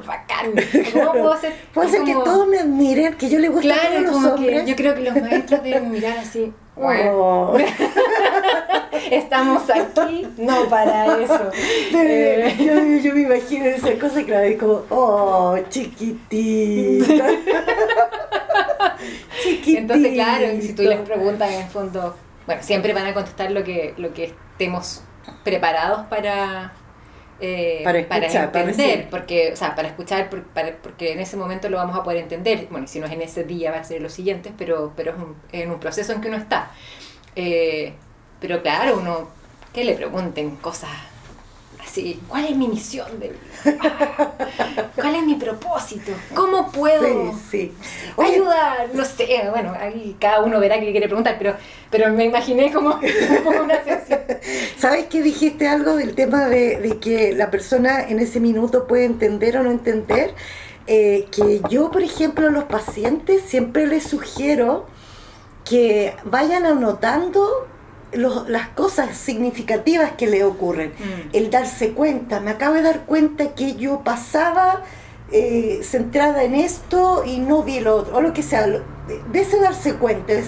[0.05, 0.53] bacán.
[0.93, 1.53] ¿Cómo puedo ser?
[1.73, 4.63] Puede ser que todos me admiren, que yo le guste claro, a todos los hombres.
[4.63, 6.53] Que yo creo que los maestros deben mirar así.
[6.77, 7.57] Oh.
[9.11, 11.49] Estamos aquí, no para eso.
[11.93, 12.53] Eh.
[12.59, 17.27] Yo, yo, me imagino esa cosa, claro, es como, oh, chiquitita.
[19.41, 19.79] chiquitita.
[19.79, 22.13] Entonces, claro, si tú les preguntas en el fondo,
[22.45, 25.01] bueno, siempre van a contestar lo que, lo que estemos
[25.43, 26.73] preparados para,
[27.39, 31.77] eh, para, escuchar, para entender, porque, o sea, para escuchar, porque en ese momento lo
[31.77, 32.67] vamos a poder entender.
[32.69, 35.17] Bueno, si no es en ese día, va a ser los siguientes, pero, pero es
[35.17, 36.71] un, en un proceso en que uno está.
[37.35, 37.93] Eh,
[38.39, 39.29] pero claro, uno,
[39.73, 40.91] que le pregunten cosas
[41.95, 43.31] así, ¿cuál es mi misión de
[44.95, 46.11] ¿Cuál es mi propósito?
[46.33, 47.33] ¿Cómo puedo
[48.17, 48.89] ayudar?
[48.93, 51.55] No sé, bueno, ahí cada uno verá qué quiere preguntar, pero,
[51.89, 52.99] pero me imaginé como,
[53.63, 54.19] una sesión.
[54.77, 59.57] ¿Sabes que dijiste algo del tema de, que la persona en ese minuto puede entender
[59.57, 60.33] o no entender?
[60.87, 64.85] Eh, que yo, por ejemplo, a los pacientes siempre les sugiero
[65.63, 67.67] que vayan anotando
[68.15, 70.89] las cosas significativas que le ocurren.
[70.89, 71.35] Mm.
[71.35, 74.83] El darse cuenta, me acabo de dar cuenta que yo pasaba
[75.31, 78.81] eh, centrada en esto y no vi lo otro, o lo que sea, de,
[79.33, 80.43] ese darse cuenta, de,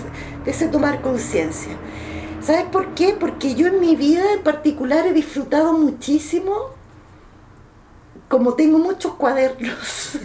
[0.45, 1.71] ese tomar conciencia.
[2.41, 3.15] ¿Sabes por qué?
[3.19, 6.75] Porque yo en mi vida en particular he disfrutado muchísimo,
[8.27, 10.19] como tengo muchos cuadernos.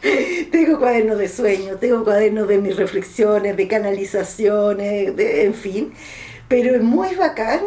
[0.50, 5.92] tengo cuadernos de sueño, tengo cuadernos de mis reflexiones, de canalizaciones, de, en fin
[6.52, 7.60] pero es muy bacán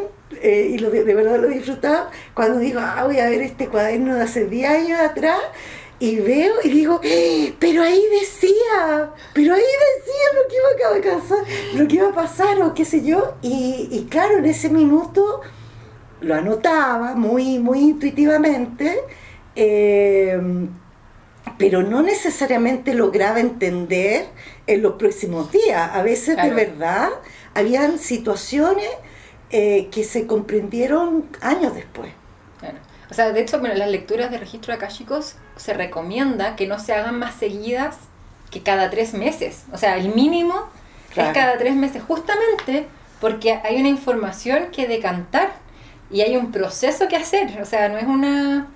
[0.44, 3.68] eh, y lo de, verdad lo he disfrutado cuando digo, ah, voy a ver este
[3.68, 5.40] cuaderno de hace 10 años atrás
[5.98, 7.56] y veo y digo, ¡Eh!
[7.58, 11.38] pero ahí decía, pero ahí decía lo que iba a pasar,
[11.74, 13.34] lo que iba a pasar o qué sé yo.
[13.42, 15.42] Y, y claro, en ese minuto
[16.22, 19.00] lo anotaba muy, muy intuitivamente,
[19.56, 20.40] eh,
[21.58, 24.28] pero no necesariamente lograba entender
[24.68, 25.90] en los próximos días.
[25.92, 27.10] A veces de verdad
[27.56, 28.90] habían situaciones
[29.50, 32.12] eh, que se comprendieron años después.
[33.10, 36.94] O sea, de hecho, bueno, las lecturas de registro akashicos se recomienda que no se
[36.94, 37.98] hagan más seguidas
[38.50, 39.64] que cada tres meses.
[39.72, 40.56] O sea, el mínimo
[41.16, 42.88] es cada tres meses, justamente
[43.22, 45.54] porque hay una información que decantar
[46.12, 47.62] y hay un proceso que hacer.
[47.62, 48.68] O sea, no es una...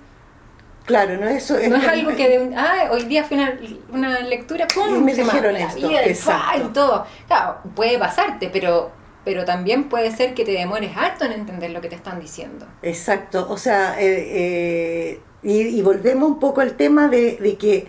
[0.90, 3.56] Claro, no es, no es algo que de un, ah, hoy día fui una,
[3.92, 4.96] una lectura, ¡pum!
[4.96, 7.06] Y me dijeron esto, y todo.
[7.28, 8.90] Claro, puede pasarte, pero
[9.24, 12.66] pero también puede ser que te demores harto en entender lo que te están diciendo.
[12.82, 17.86] Exacto, o sea, eh, eh, y, volvemos un poco al tema de, de, que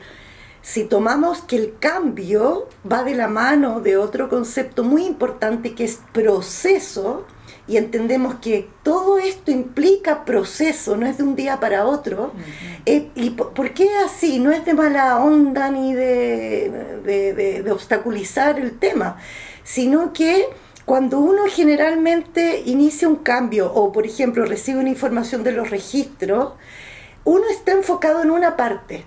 [0.62, 5.84] si tomamos que el cambio va de la mano de otro concepto muy importante que
[5.84, 7.26] es proceso,
[7.68, 12.34] y entendemos que todo esto implica proceso, no es de un día para otro.
[12.86, 14.40] Eh, ¿Y por, qué así?
[14.40, 19.18] No es de mala onda ni de, de, de obstaculizar el tema,
[19.64, 20.48] sino que
[20.86, 26.54] cuando uno generalmente inicia un cambio o, por ejemplo, recibe una información de los registros,
[27.24, 29.06] uno está enfocado en una parte.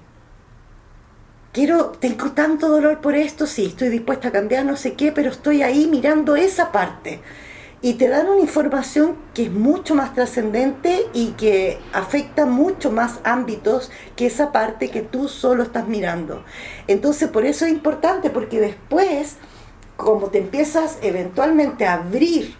[1.54, 5.30] Quiero, tengo tanto dolor por esto, sí, estoy dispuesta a cambiar, no sé qué, pero
[5.30, 7.20] estoy ahí mirando esa parte.
[7.80, 13.20] Y te dan una información que es mucho más trascendente y que afecta mucho más
[13.22, 16.44] ámbitos que esa parte que tú solo estás mirando.
[16.88, 19.36] Entonces, por eso es importante, porque después
[19.96, 22.56] como te empiezas eventualmente a abrir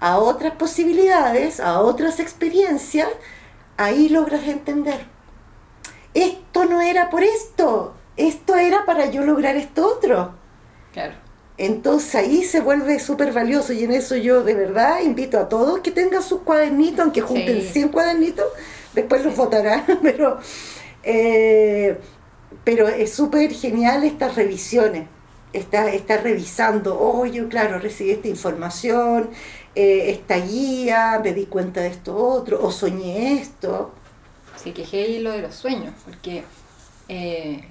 [0.00, 3.10] a otras posibilidades, a otras experiencias,
[3.76, 5.04] ahí logras entender.
[6.14, 10.34] Esto no era por esto, esto era para yo lograr esto otro.
[10.92, 11.14] Claro.
[11.58, 15.80] Entonces ahí se vuelve súper valioso y en eso yo de verdad invito a todos
[15.80, 18.46] que tengan sus cuadernitos, aunque junten 100 cuadernitos,
[18.94, 20.38] después los votarán, pero,
[21.02, 21.98] eh,
[22.64, 25.06] pero es súper genial estas revisiones
[25.52, 29.30] está, está revisando, oh, yo claro, recibí esta información,
[29.74, 33.92] eh, esta guía, me di cuenta de esto otro, o soñé esto.
[34.56, 36.44] Sí, que lo de los sueños, porque
[37.08, 37.64] eh,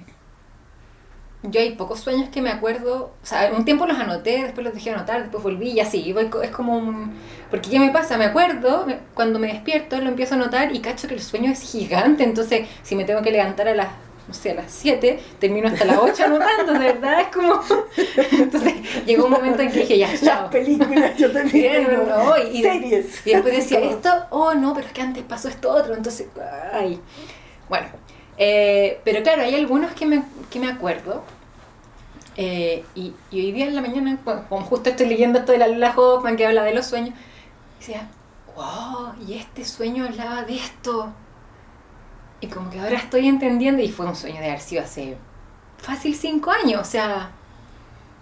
[1.42, 4.74] yo hay pocos sueños que me acuerdo, o sea, un tiempo los anoté, después los
[4.74, 7.14] dejé anotar, después volví y así, es como un...
[7.50, 8.18] Porque ¿qué me pasa?
[8.18, 11.60] Me acuerdo, cuando me despierto lo empiezo a anotar y cacho que el sueño es
[11.60, 13.88] gigante, entonces si me tengo que levantar a las
[14.28, 17.60] no sé, a las 7, termino hasta las 8 anotando, de verdad, es como...
[18.30, 18.74] Entonces
[19.04, 20.42] llegó un momento en que dije, ya, chao.
[20.42, 21.88] Las películas, yo también.
[22.52, 23.26] y, series.
[23.26, 26.28] Y después decía, esto, oh no, pero es que antes pasó esto otro, entonces,
[26.72, 27.00] ay.
[27.68, 27.88] Bueno,
[28.42, 31.22] eh, pero claro, hay algunos que me, que me acuerdo.
[32.38, 35.68] Eh, y, y, hoy día en la mañana, como justo estoy leyendo esto de la
[35.68, 37.14] Lula Hoffman que habla de los sueños,
[37.78, 38.08] decía,
[38.56, 41.12] wow, y este sueño hablaba de esto.
[42.40, 45.18] Y como que ahora estoy entendiendo, y fue un sueño de haber sido hace
[45.76, 47.32] fácil cinco años, o sea,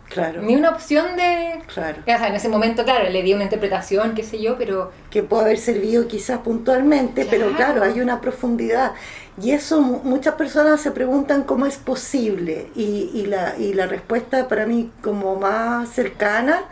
[0.08, 0.40] Claro.
[0.42, 1.60] Ni una opción de...
[1.72, 1.98] Claro.
[2.00, 4.90] O sea, en ese momento, claro, le di una interpretación, qué sé yo, pero...
[5.10, 8.92] Que puede haber servido quizás puntualmente, pero claro, hay una profundidad.
[9.40, 12.70] Y eso muchas personas se preguntan cómo es posible.
[12.74, 16.62] Y, y, la, y la respuesta para mí como más cercana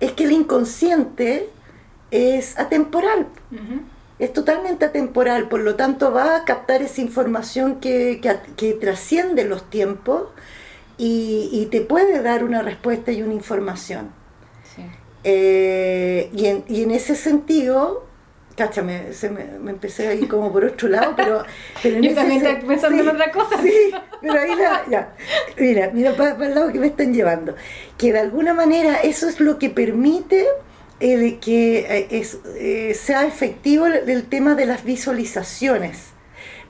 [0.00, 1.50] es que el inconsciente
[2.10, 3.26] es atemporal
[4.18, 8.20] es totalmente atemporal, por lo tanto va a captar esa información que,
[8.80, 10.28] trasciende los tiempos
[10.96, 14.10] y, te puede dar una respuesta y una información.
[15.24, 18.05] Eh, y, en, ese sentido,
[18.56, 19.04] cacha, me,
[19.60, 21.44] me, empecé a ir como por otro lado, pero...
[21.82, 23.60] pero Yo también estoy pensando en otra cosa.
[23.62, 24.50] Sí, pero ahí
[24.90, 25.12] ya,
[25.58, 27.54] mira, mira para el lado que me están llevando.
[27.98, 30.46] Que de alguna manera eso es lo que permite
[30.98, 36.08] eh, de que es, eh, sea efectivo el, tema de las visualizaciones.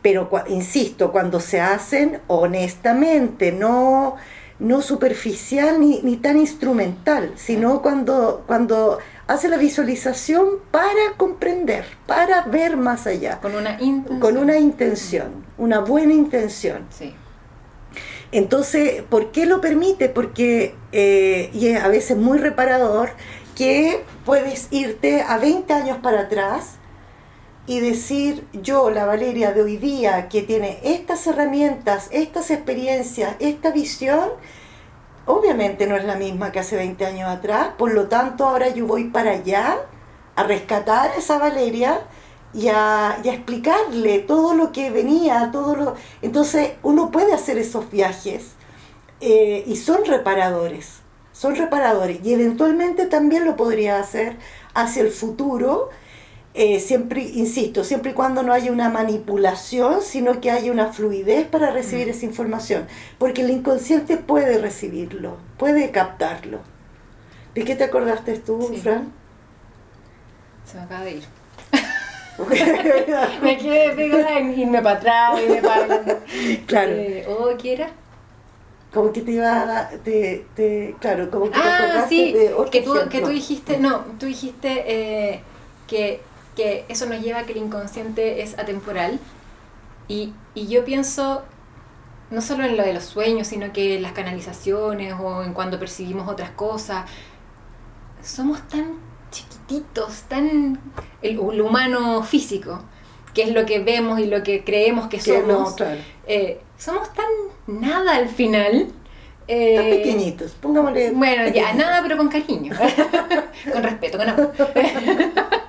[0.02, 4.16] Pero, insisto, cuando se hacen honestamente, no,
[4.58, 12.42] no superficial ni, ni tan instrumental, sino cuando, cuando hace la visualización para comprender, para
[12.42, 13.40] ver más allá.
[13.40, 14.20] Con una intención.
[14.20, 16.86] Con una intención, una buena intención.
[16.90, 17.14] Sí.
[18.32, 20.08] Entonces, ¿por qué lo permite?
[20.08, 23.10] Porque, y es a veces muy reparador,
[23.54, 26.76] que puedes irte a 20 años para atrás
[27.66, 33.72] y decir yo, la Valeria de hoy día, que tiene estas herramientas, estas experiencias, esta
[33.72, 34.30] visión,
[35.26, 38.86] obviamente no es la misma que hace 20 años atrás, por lo tanto ahora yo
[38.86, 39.78] voy para allá
[40.36, 42.02] a rescatar a esa Valeria
[42.54, 45.94] y a, explicarle todo lo que venía, todo lo...
[46.22, 48.52] Entonces uno puede hacer esos viajes
[49.20, 51.00] eh, y son reparadores,
[51.32, 54.36] son reparadores y eventualmente también lo podría hacer
[54.74, 55.90] hacia el futuro,
[56.56, 61.46] eh, siempre, insisto, siempre y cuando no haya una manipulación, sino que haya una fluidez
[61.46, 62.10] para recibir mm.
[62.10, 62.86] esa información,
[63.18, 66.60] porque el inconsciente puede recibirlo, puede captarlo.
[67.54, 69.12] ¿De qué te acordaste tú, Fran?
[70.64, 71.24] Se me acaba de ir.
[73.42, 75.86] me quedé pegada en irme para atrás, irme para
[76.66, 76.92] Claro.
[76.92, 77.90] Eh, ¿O oh, qué era?
[78.92, 79.90] Como que te iba a...
[79.90, 84.06] Te, te, claro, como que ah, te sí, de que tú, que tú dijiste, no,
[84.18, 85.42] tú dijiste eh,
[85.86, 86.22] que,
[86.56, 89.20] que eso nos lleva a que el inconsciente es atemporal.
[90.08, 91.42] Y, y yo pienso
[92.30, 95.78] no solo en lo de los sueños, sino que en las canalizaciones o en cuando
[95.78, 97.04] percibimos otras cosas.
[98.22, 98.98] Somos tan
[99.30, 100.80] chiquititos, tan
[101.22, 102.80] el, humano físico,
[103.34, 105.76] que es lo que vemos y lo que creemos que somos.
[106.26, 107.26] Eh, somos tan
[107.66, 108.88] nada al final.
[109.48, 111.12] Eh, tan pequeñitos, pongámosle.
[111.12, 112.74] Bueno, ya, nada, pero con cariño.
[113.72, 114.52] con respeto, con amor.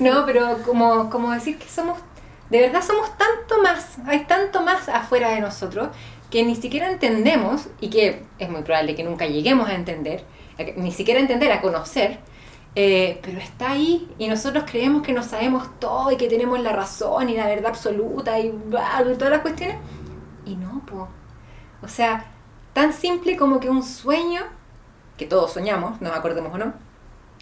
[0.00, 1.98] no, pero como, como decir que somos.
[2.50, 5.88] De verdad somos tanto más, hay tanto más afuera de nosotros
[6.30, 10.24] que ni siquiera entendemos y que es muy probable que nunca lleguemos a entender,
[10.76, 12.18] ni siquiera entender, a conocer,
[12.74, 16.72] eh, pero está ahí y nosotros creemos que no sabemos todo y que tenemos la
[16.72, 19.76] razón y la verdad absoluta y, todas las cuestiones.
[20.44, 21.08] Y no, po.
[21.82, 22.26] O sea,
[22.72, 24.42] tan simple como que un sueño,
[25.16, 26.74] que todos soñamos, nos acordemos o no,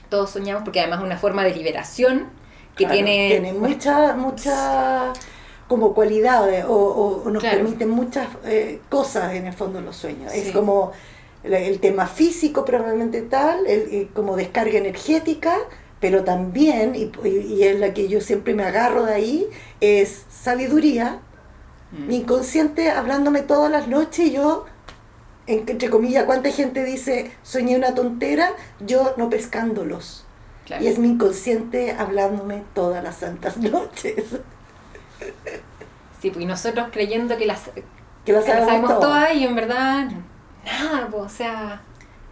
[0.09, 2.28] todos soñamos porque además es una forma de liberación
[2.77, 3.29] que tiene...
[3.29, 5.12] Tiene muchas, mucha
[5.68, 10.33] como cualidades o, nos permiten muchas eh, cosas en el fondo los sueños.
[10.33, 10.93] Es como
[11.43, 15.57] el tema físico probablemente tal, el, como descarga energética,
[16.01, 19.47] pero también, y, y, es la que yo siempre me agarro de ahí,
[19.81, 21.20] es sabiduría.
[21.93, 22.07] Mm.
[22.09, 24.66] Mi inconsciente hablándome todas las noches yo,
[25.47, 28.53] entre comillas, ¿cuánta gente dice soñé una tontera?
[28.81, 30.24] Yo no pescándolos.
[30.80, 34.24] Y es mi inconsciente hablándome todas las santas noches.
[36.20, 37.70] Sí, pues y nosotros creyendo que las,
[38.24, 40.08] que las sabemos todas y en verdad
[40.64, 41.82] nada, o sea...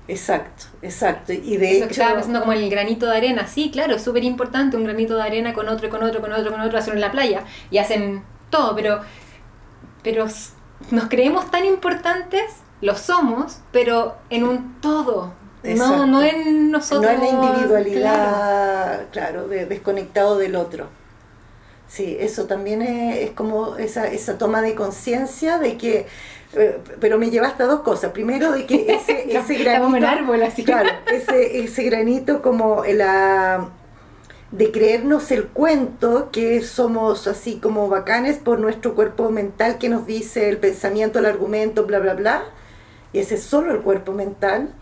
[0.09, 1.33] Exacto, exacto.
[1.33, 4.25] Y de Eso que estaba pensando como el granito de arena, sí, claro, es súper
[4.25, 7.01] importante un granito de arena con otro, con otro, con otro, con otro, hacen en
[7.01, 9.01] la playa y hacen todo, pero,
[10.03, 10.27] pero
[10.91, 12.43] nos creemos tan importantes,
[12.81, 17.03] lo somos, pero en un todo, no, no en nosotros.
[17.03, 20.89] No en la individualidad, claro, desconectado del otro.
[21.89, 26.07] Sí, eso también es, es como esa, esa toma de conciencia de que
[26.55, 28.13] eh, pero me llevaste a dos cosas.
[28.13, 30.65] Primero, de que ese, ese granito.
[30.65, 33.71] Claro, ese, ese granito como la
[34.51, 40.07] de creernos el cuento que somos así como bacanes por nuestro cuerpo mental que nos
[40.07, 42.45] dice el pensamiento, el argumento, bla, bla, bla.
[43.15, 44.75] Y ese es solo el cuerpo mental.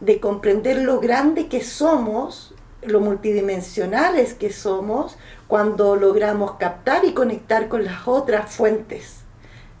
[0.00, 7.68] De comprender lo grande que somos, lo multidimensionales que somos, cuando logramos captar y conectar
[7.68, 9.18] con las otras fuentes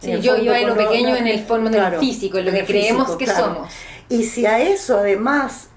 [0.00, 3.26] Sí, yo, yo lo pequeño en el fondo claro, físico, en lo que creemos que
[3.26, 3.72] somos.
[4.08, 5.70] Y si a eso además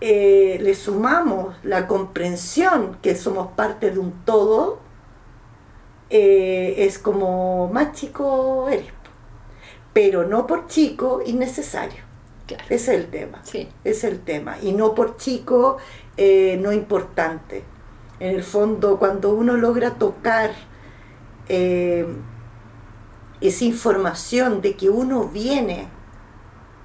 [0.00, 4.78] eh, le sumamos la comprensión que somos parte de un todo,
[6.08, 8.86] eh, es como más chico eres.
[9.92, 12.03] Pero no por chico innecesario.
[12.46, 12.64] Claro.
[12.68, 13.40] Ese es el tema.
[13.44, 13.68] Sí.
[13.84, 14.58] Es el tema.
[14.60, 15.78] Y no por chico
[16.16, 17.64] eh, no importante.
[18.20, 20.52] En el fondo, cuando uno logra tocar
[21.46, 22.04] esa
[23.64, 25.88] información de que uno viene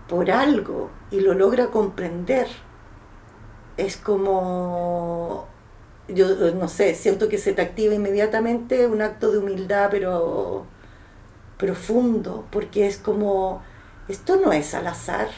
[0.09, 2.47] por algo y lo logra comprender,
[3.77, 5.47] es como,
[6.09, 10.65] yo no sé, siento que se te activa inmediatamente un acto de humildad, pero
[11.57, 13.61] profundo, porque es como,
[14.07, 15.29] esto no es al azar.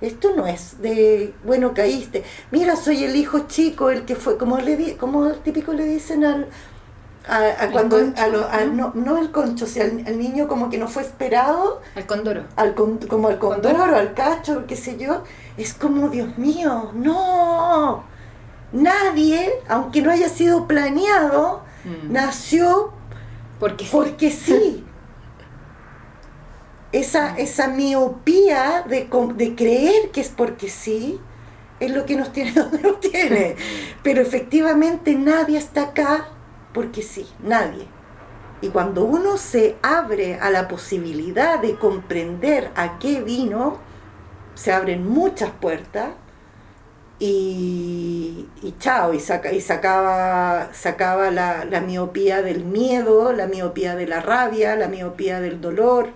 [0.00, 2.24] Esto no es de, bueno, caíste.
[2.50, 6.48] Mira, soy el hijo chico, el que fue, como, le como típico le dicen al,
[7.28, 8.92] a, cuando ¿no?
[8.94, 9.18] ¿no?
[9.18, 11.82] el concho, o sea, el, niño como que no fue esperado.
[11.94, 12.44] Al condoro.
[12.56, 15.24] Al como al condoro, al cacho, qué sé yo.
[15.56, 18.04] Es como, Dios mío, no.
[18.72, 22.12] Nadie, aunque no haya sido planeado, mm.
[22.12, 22.92] nació
[23.58, 23.90] porque sí.
[23.92, 24.84] Porque sí.
[26.92, 31.20] Esa, esa miopía de, de creer que es porque sí,
[31.80, 33.56] es lo que nos tiene donde nos tiene.
[34.02, 36.28] Pero efectivamente nadie está acá
[36.72, 37.86] porque sí, nadie.
[38.60, 43.78] Y cuando uno se abre a la posibilidad de comprender a qué vino,
[44.54, 46.08] se abren muchas puertas
[47.20, 53.94] y, y chao, y, saca, y sacaba, sacaba la, la, miopía del miedo, la miopía
[53.94, 56.10] de la rabia, la miopía del dolor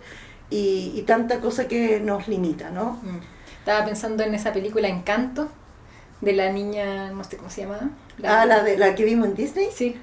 [0.52, 3.00] y, y tanta cosa que nos limita, ¿no?
[3.02, 3.20] Mm.
[3.58, 5.48] Estaba pensando en esa película Encanto,
[6.20, 7.90] de la niña, no sé cómo se llama.
[8.24, 9.68] ah, la, de, la que vimos en Disney.
[9.74, 9.96] Sí.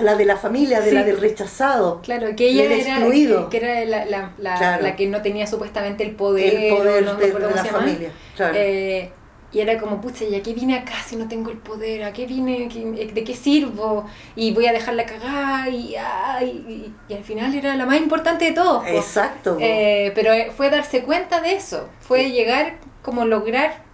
[0.00, 2.00] La de la familia, de la del rechazado.
[2.02, 3.50] Claro, que ella era, excluido.
[3.50, 7.50] Que, era la, la, la, la, que no tenía supuestamente el poder, el poder de,
[7.54, 8.12] la familia.
[8.36, 8.54] Claro.
[8.56, 9.10] Eh,
[9.50, 12.04] y era como, pucha, ¿y a qué vine acá si no tengo el poder?
[12.04, 12.68] ¿A qué vine?
[12.68, 14.04] ¿De qué sirvo?
[14.36, 15.72] Y voy a dejarla cagar.
[15.72, 15.96] Y,
[16.42, 18.86] y, y, al final era la más importante de todos.
[18.86, 19.56] Exacto.
[19.58, 21.88] Eh, pero fue darse cuenta de eso.
[22.00, 23.87] Fue llegar como lograr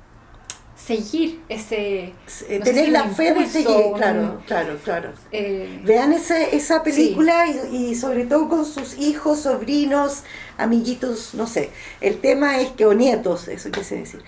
[0.87, 2.13] seguir ese...
[2.49, 5.13] Eh, tener la fe de seguir, claro, claro, claro.
[5.33, 10.25] Eh, Vean ese, esa película y, y, sobre todo con sus hijos, sobrinos,
[10.59, 11.71] amiguitos, no sé.
[12.01, 14.23] El tema es que, o nietos, eso quise decir.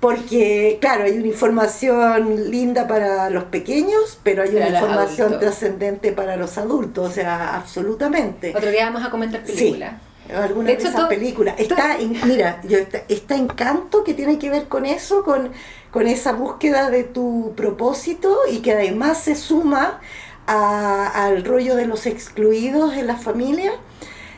[0.00, 6.36] porque, claro, hay una información linda para los pequeños, pero hay una información trascendente para
[6.36, 8.52] los adultos, o sea, absolutamente.
[8.56, 11.54] Otro día vamos a comentar películas alguna de, esas películas.
[11.58, 15.50] Está, mira, yo, está, Encanto que tiene que ver con eso, con,
[15.90, 20.00] con esa búsqueda de tu propósito y que además se suma
[20.46, 23.72] al rollo de los excluidos en la familia.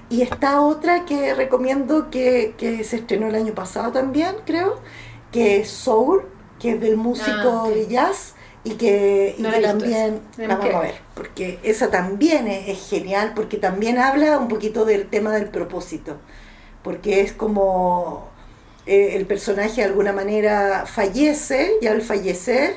[0.08, 4.80] Y está otra que recomiendo que, que, se estrenó el año pasado también, creo,
[5.30, 6.24] que es Soul,
[6.58, 11.58] que es del músico ah, de jazz y que, también la vamos a ver, porque
[11.62, 16.18] esa también es, genial, porque también habla un poquito del tema del propósito,
[16.82, 18.28] porque es como
[18.86, 22.76] eh, el personaje de alguna manera fallece y al fallecer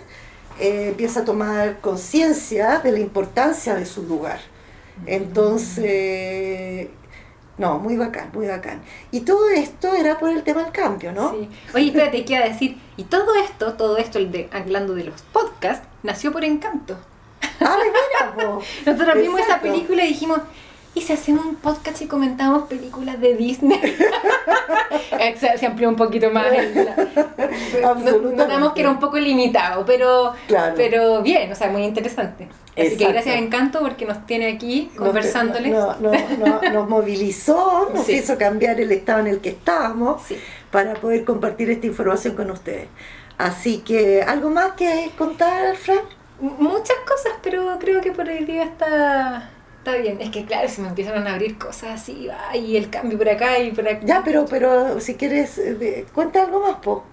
[0.60, 4.40] eh, empieza a tomar conciencia de la importancia de su lugar.
[5.02, 5.04] Mm.
[5.08, 6.88] Entonces,
[7.58, 8.82] no, muy bacán, muy bacán.
[9.12, 11.32] Y todo esto era por el tema del cambio, ¿no?
[11.32, 11.50] Sí.
[11.76, 12.78] Oye, espérate, ¿qué iba a decir?
[12.98, 16.98] Y todo esto, todo esto, el de, hablando de los podcasts, nació por encanto.
[17.60, 20.40] Ah, mira, Nosotros vimos esa película y dijimos,
[20.96, 23.80] ¿y si hacemos un podcast y comentamos películas de Disney?
[25.58, 26.48] se, amplió un poquito más.
[28.36, 30.34] Notamos que era un poco limitado, pero,
[30.76, 32.48] pero bien, o sea, muy interesante.
[32.78, 35.70] Así que gracias Encanto porque nos tiene aquí conversándole.
[35.70, 36.12] No, no,
[36.72, 40.22] nos movilizó, nos hizo cambiar el estado en el que estábamos
[40.72, 42.88] para poder compartir esta información con ustedes.
[43.38, 46.00] Así que, ¿algo más que contar, Fran?
[46.40, 49.53] Muchas cosas, pero creo que por el día está
[49.84, 50.22] está bien.
[50.22, 53.60] Es que claro, se me empiezan a abrir cosas así, y el cambio por acá
[53.60, 54.00] y por acá.
[54.06, 57.04] Ya, pero, pero si quieres, eh, cuenta algo más, po.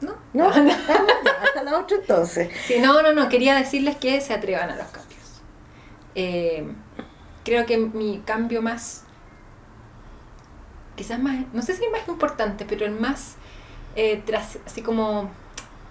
[0.00, 0.14] ¿No?
[0.32, 0.48] ¿No?
[0.48, 2.50] hasta la otra entonces.
[2.66, 5.42] Sí, no, no, no, quería decirles que se atrevan a los cambios.
[6.14, 6.66] Eh,
[7.44, 9.04] creo que mi cambio más,
[10.94, 13.36] quizás más, no sé si el más importante, pero el más,
[13.96, 15.30] eh, tras, así como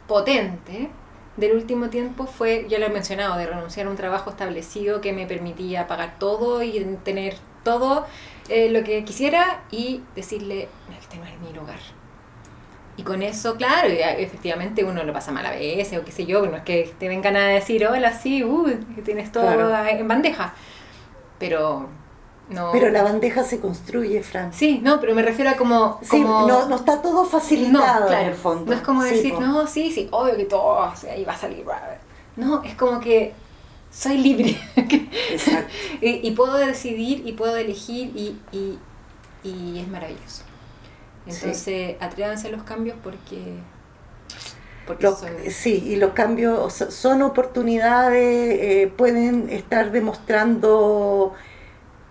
[0.07, 0.89] potente,
[1.38, 5.13] del último tiempo fue, ya lo he mencionado, de renunciar a un trabajo establecido que
[5.13, 8.05] me permitía pagar todo y tener todo
[8.47, 10.69] eh, lo que quisiera y decirle,
[10.99, 11.79] este no es mi lugar.
[12.97, 16.45] Y con eso, claro, efectivamente uno lo pasa mal a veces o qué sé yo,
[16.45, 18.65] no es que te vengan a decir, hola, sí, uh,
[18.95, 20.53] que tienes todo en bandeja.
[21.38, 21.89] Pero
[22.72, 24.54] pero la bandeja se construye, Fran.
[24.54, 26.00] Sí, no, pero me refiero a como...
[26.04, 28.72] Sí, no, no está todo facilitado en el fondo.
[28.72, 30.80] No es como decir, no, sí, sí, obvio que todo,
[31.10, 31.66] ahí va a salir.
[32.36, 33.34] No, es como que
[33.89, 34.58] soy libre.
[34.76, 35.74] Exacto.
[36.02, 38.78] y, puedo decidir y puedo elegir y, y,
[39.43, 40.43] y es maravilloso.
[41.26, 43.56] Entonces, atrévanse a los cambios porque...
[44.86, 51.34] porque Sí, y los cambios son oportunidades, eh, pueden estar demostrando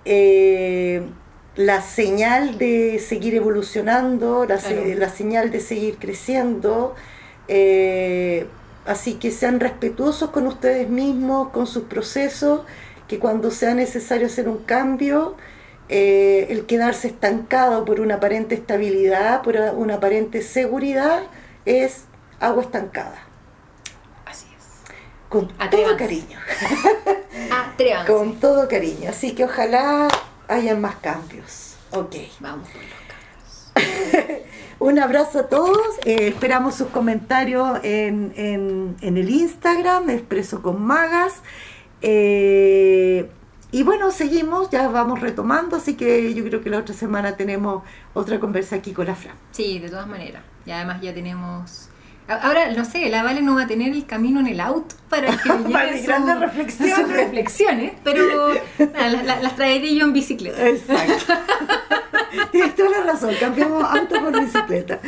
[0.05, 1.02] eh,
[1.57, 4.59] la señal de seguir evolucionando, la,
[4.96, 6.94] la señal de seguir creciendo.
[7.48, 8.46] Eh,
[8.86, 12.62] así que sean respetuosos con ustedes mismos, con sus procesos,
[13.09, 15.36] que cuando sea necesario hacer un cambio,
[15.88, 21.22] eh, el quedarse estancado por una aparente estabilidad, por una aparente seguridad,
[21.66, 22.05] es
[22.40, 23.22] agua estancada.
[24.24, 24.64] Así es.
[25.28, 26.38] Con todo cariño.
[28.07, 29.11] Con todo cariño.
[29.11, 30.09] Así que ojalá
[30.49, 31.76] hayan más cambios.
[31.90, 32.16] Ok.
[32.40, 34.42] Vamos con los cambios.
[34.78, 35.86] Un abrazo a todos.
[36.05, 41.42] Eh, esperamos sus comentarios en, en, el Instagram, Expreso con Magas.
[42.03, 43.30] Eh,
[43.70, 47.82] y bueno, seguimos, ya vamos retomando, así que yo creo que la otra semana tenemos
[48.12, 49.34] otra conversa aquí con la Fran.
[49.51, 50.45] Sí, de todas maneras.
[50.64, 51.88] Y además ya tenemos
[52.26, 55.36] Ahora, no sé, la Vale no va a tener el camino en el auto para
[55.36, 55.70] que me
[56.02, 57.08] grandes reflexiones.
[57.08, 60.66] reflexiones, pero las traeré yo en bicicleta.
[60.66, 61.34] Exacto.
[62.50, 65.00] tienes toda la razón, cambiamos auto por bicicleta.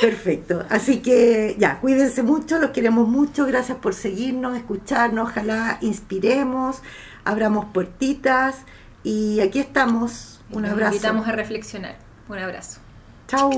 [0.00, 0.64] Perfecto.
[0.70, 6.80] Así que ya, cuídense mucho, los queremos mucho, gracias por seguirnos, escucharnos, ojalá inspiremos,
[7.24, 8.62] abramos puertitas
[9.02, 10.40] y aquí estamos.
[10.50, 10.94] Un abrazo.
[10.94, 11.96] invitamos a reflexionar.
[12.28, 12.80] Un abrazo.
[13.28, 13.50] Chao.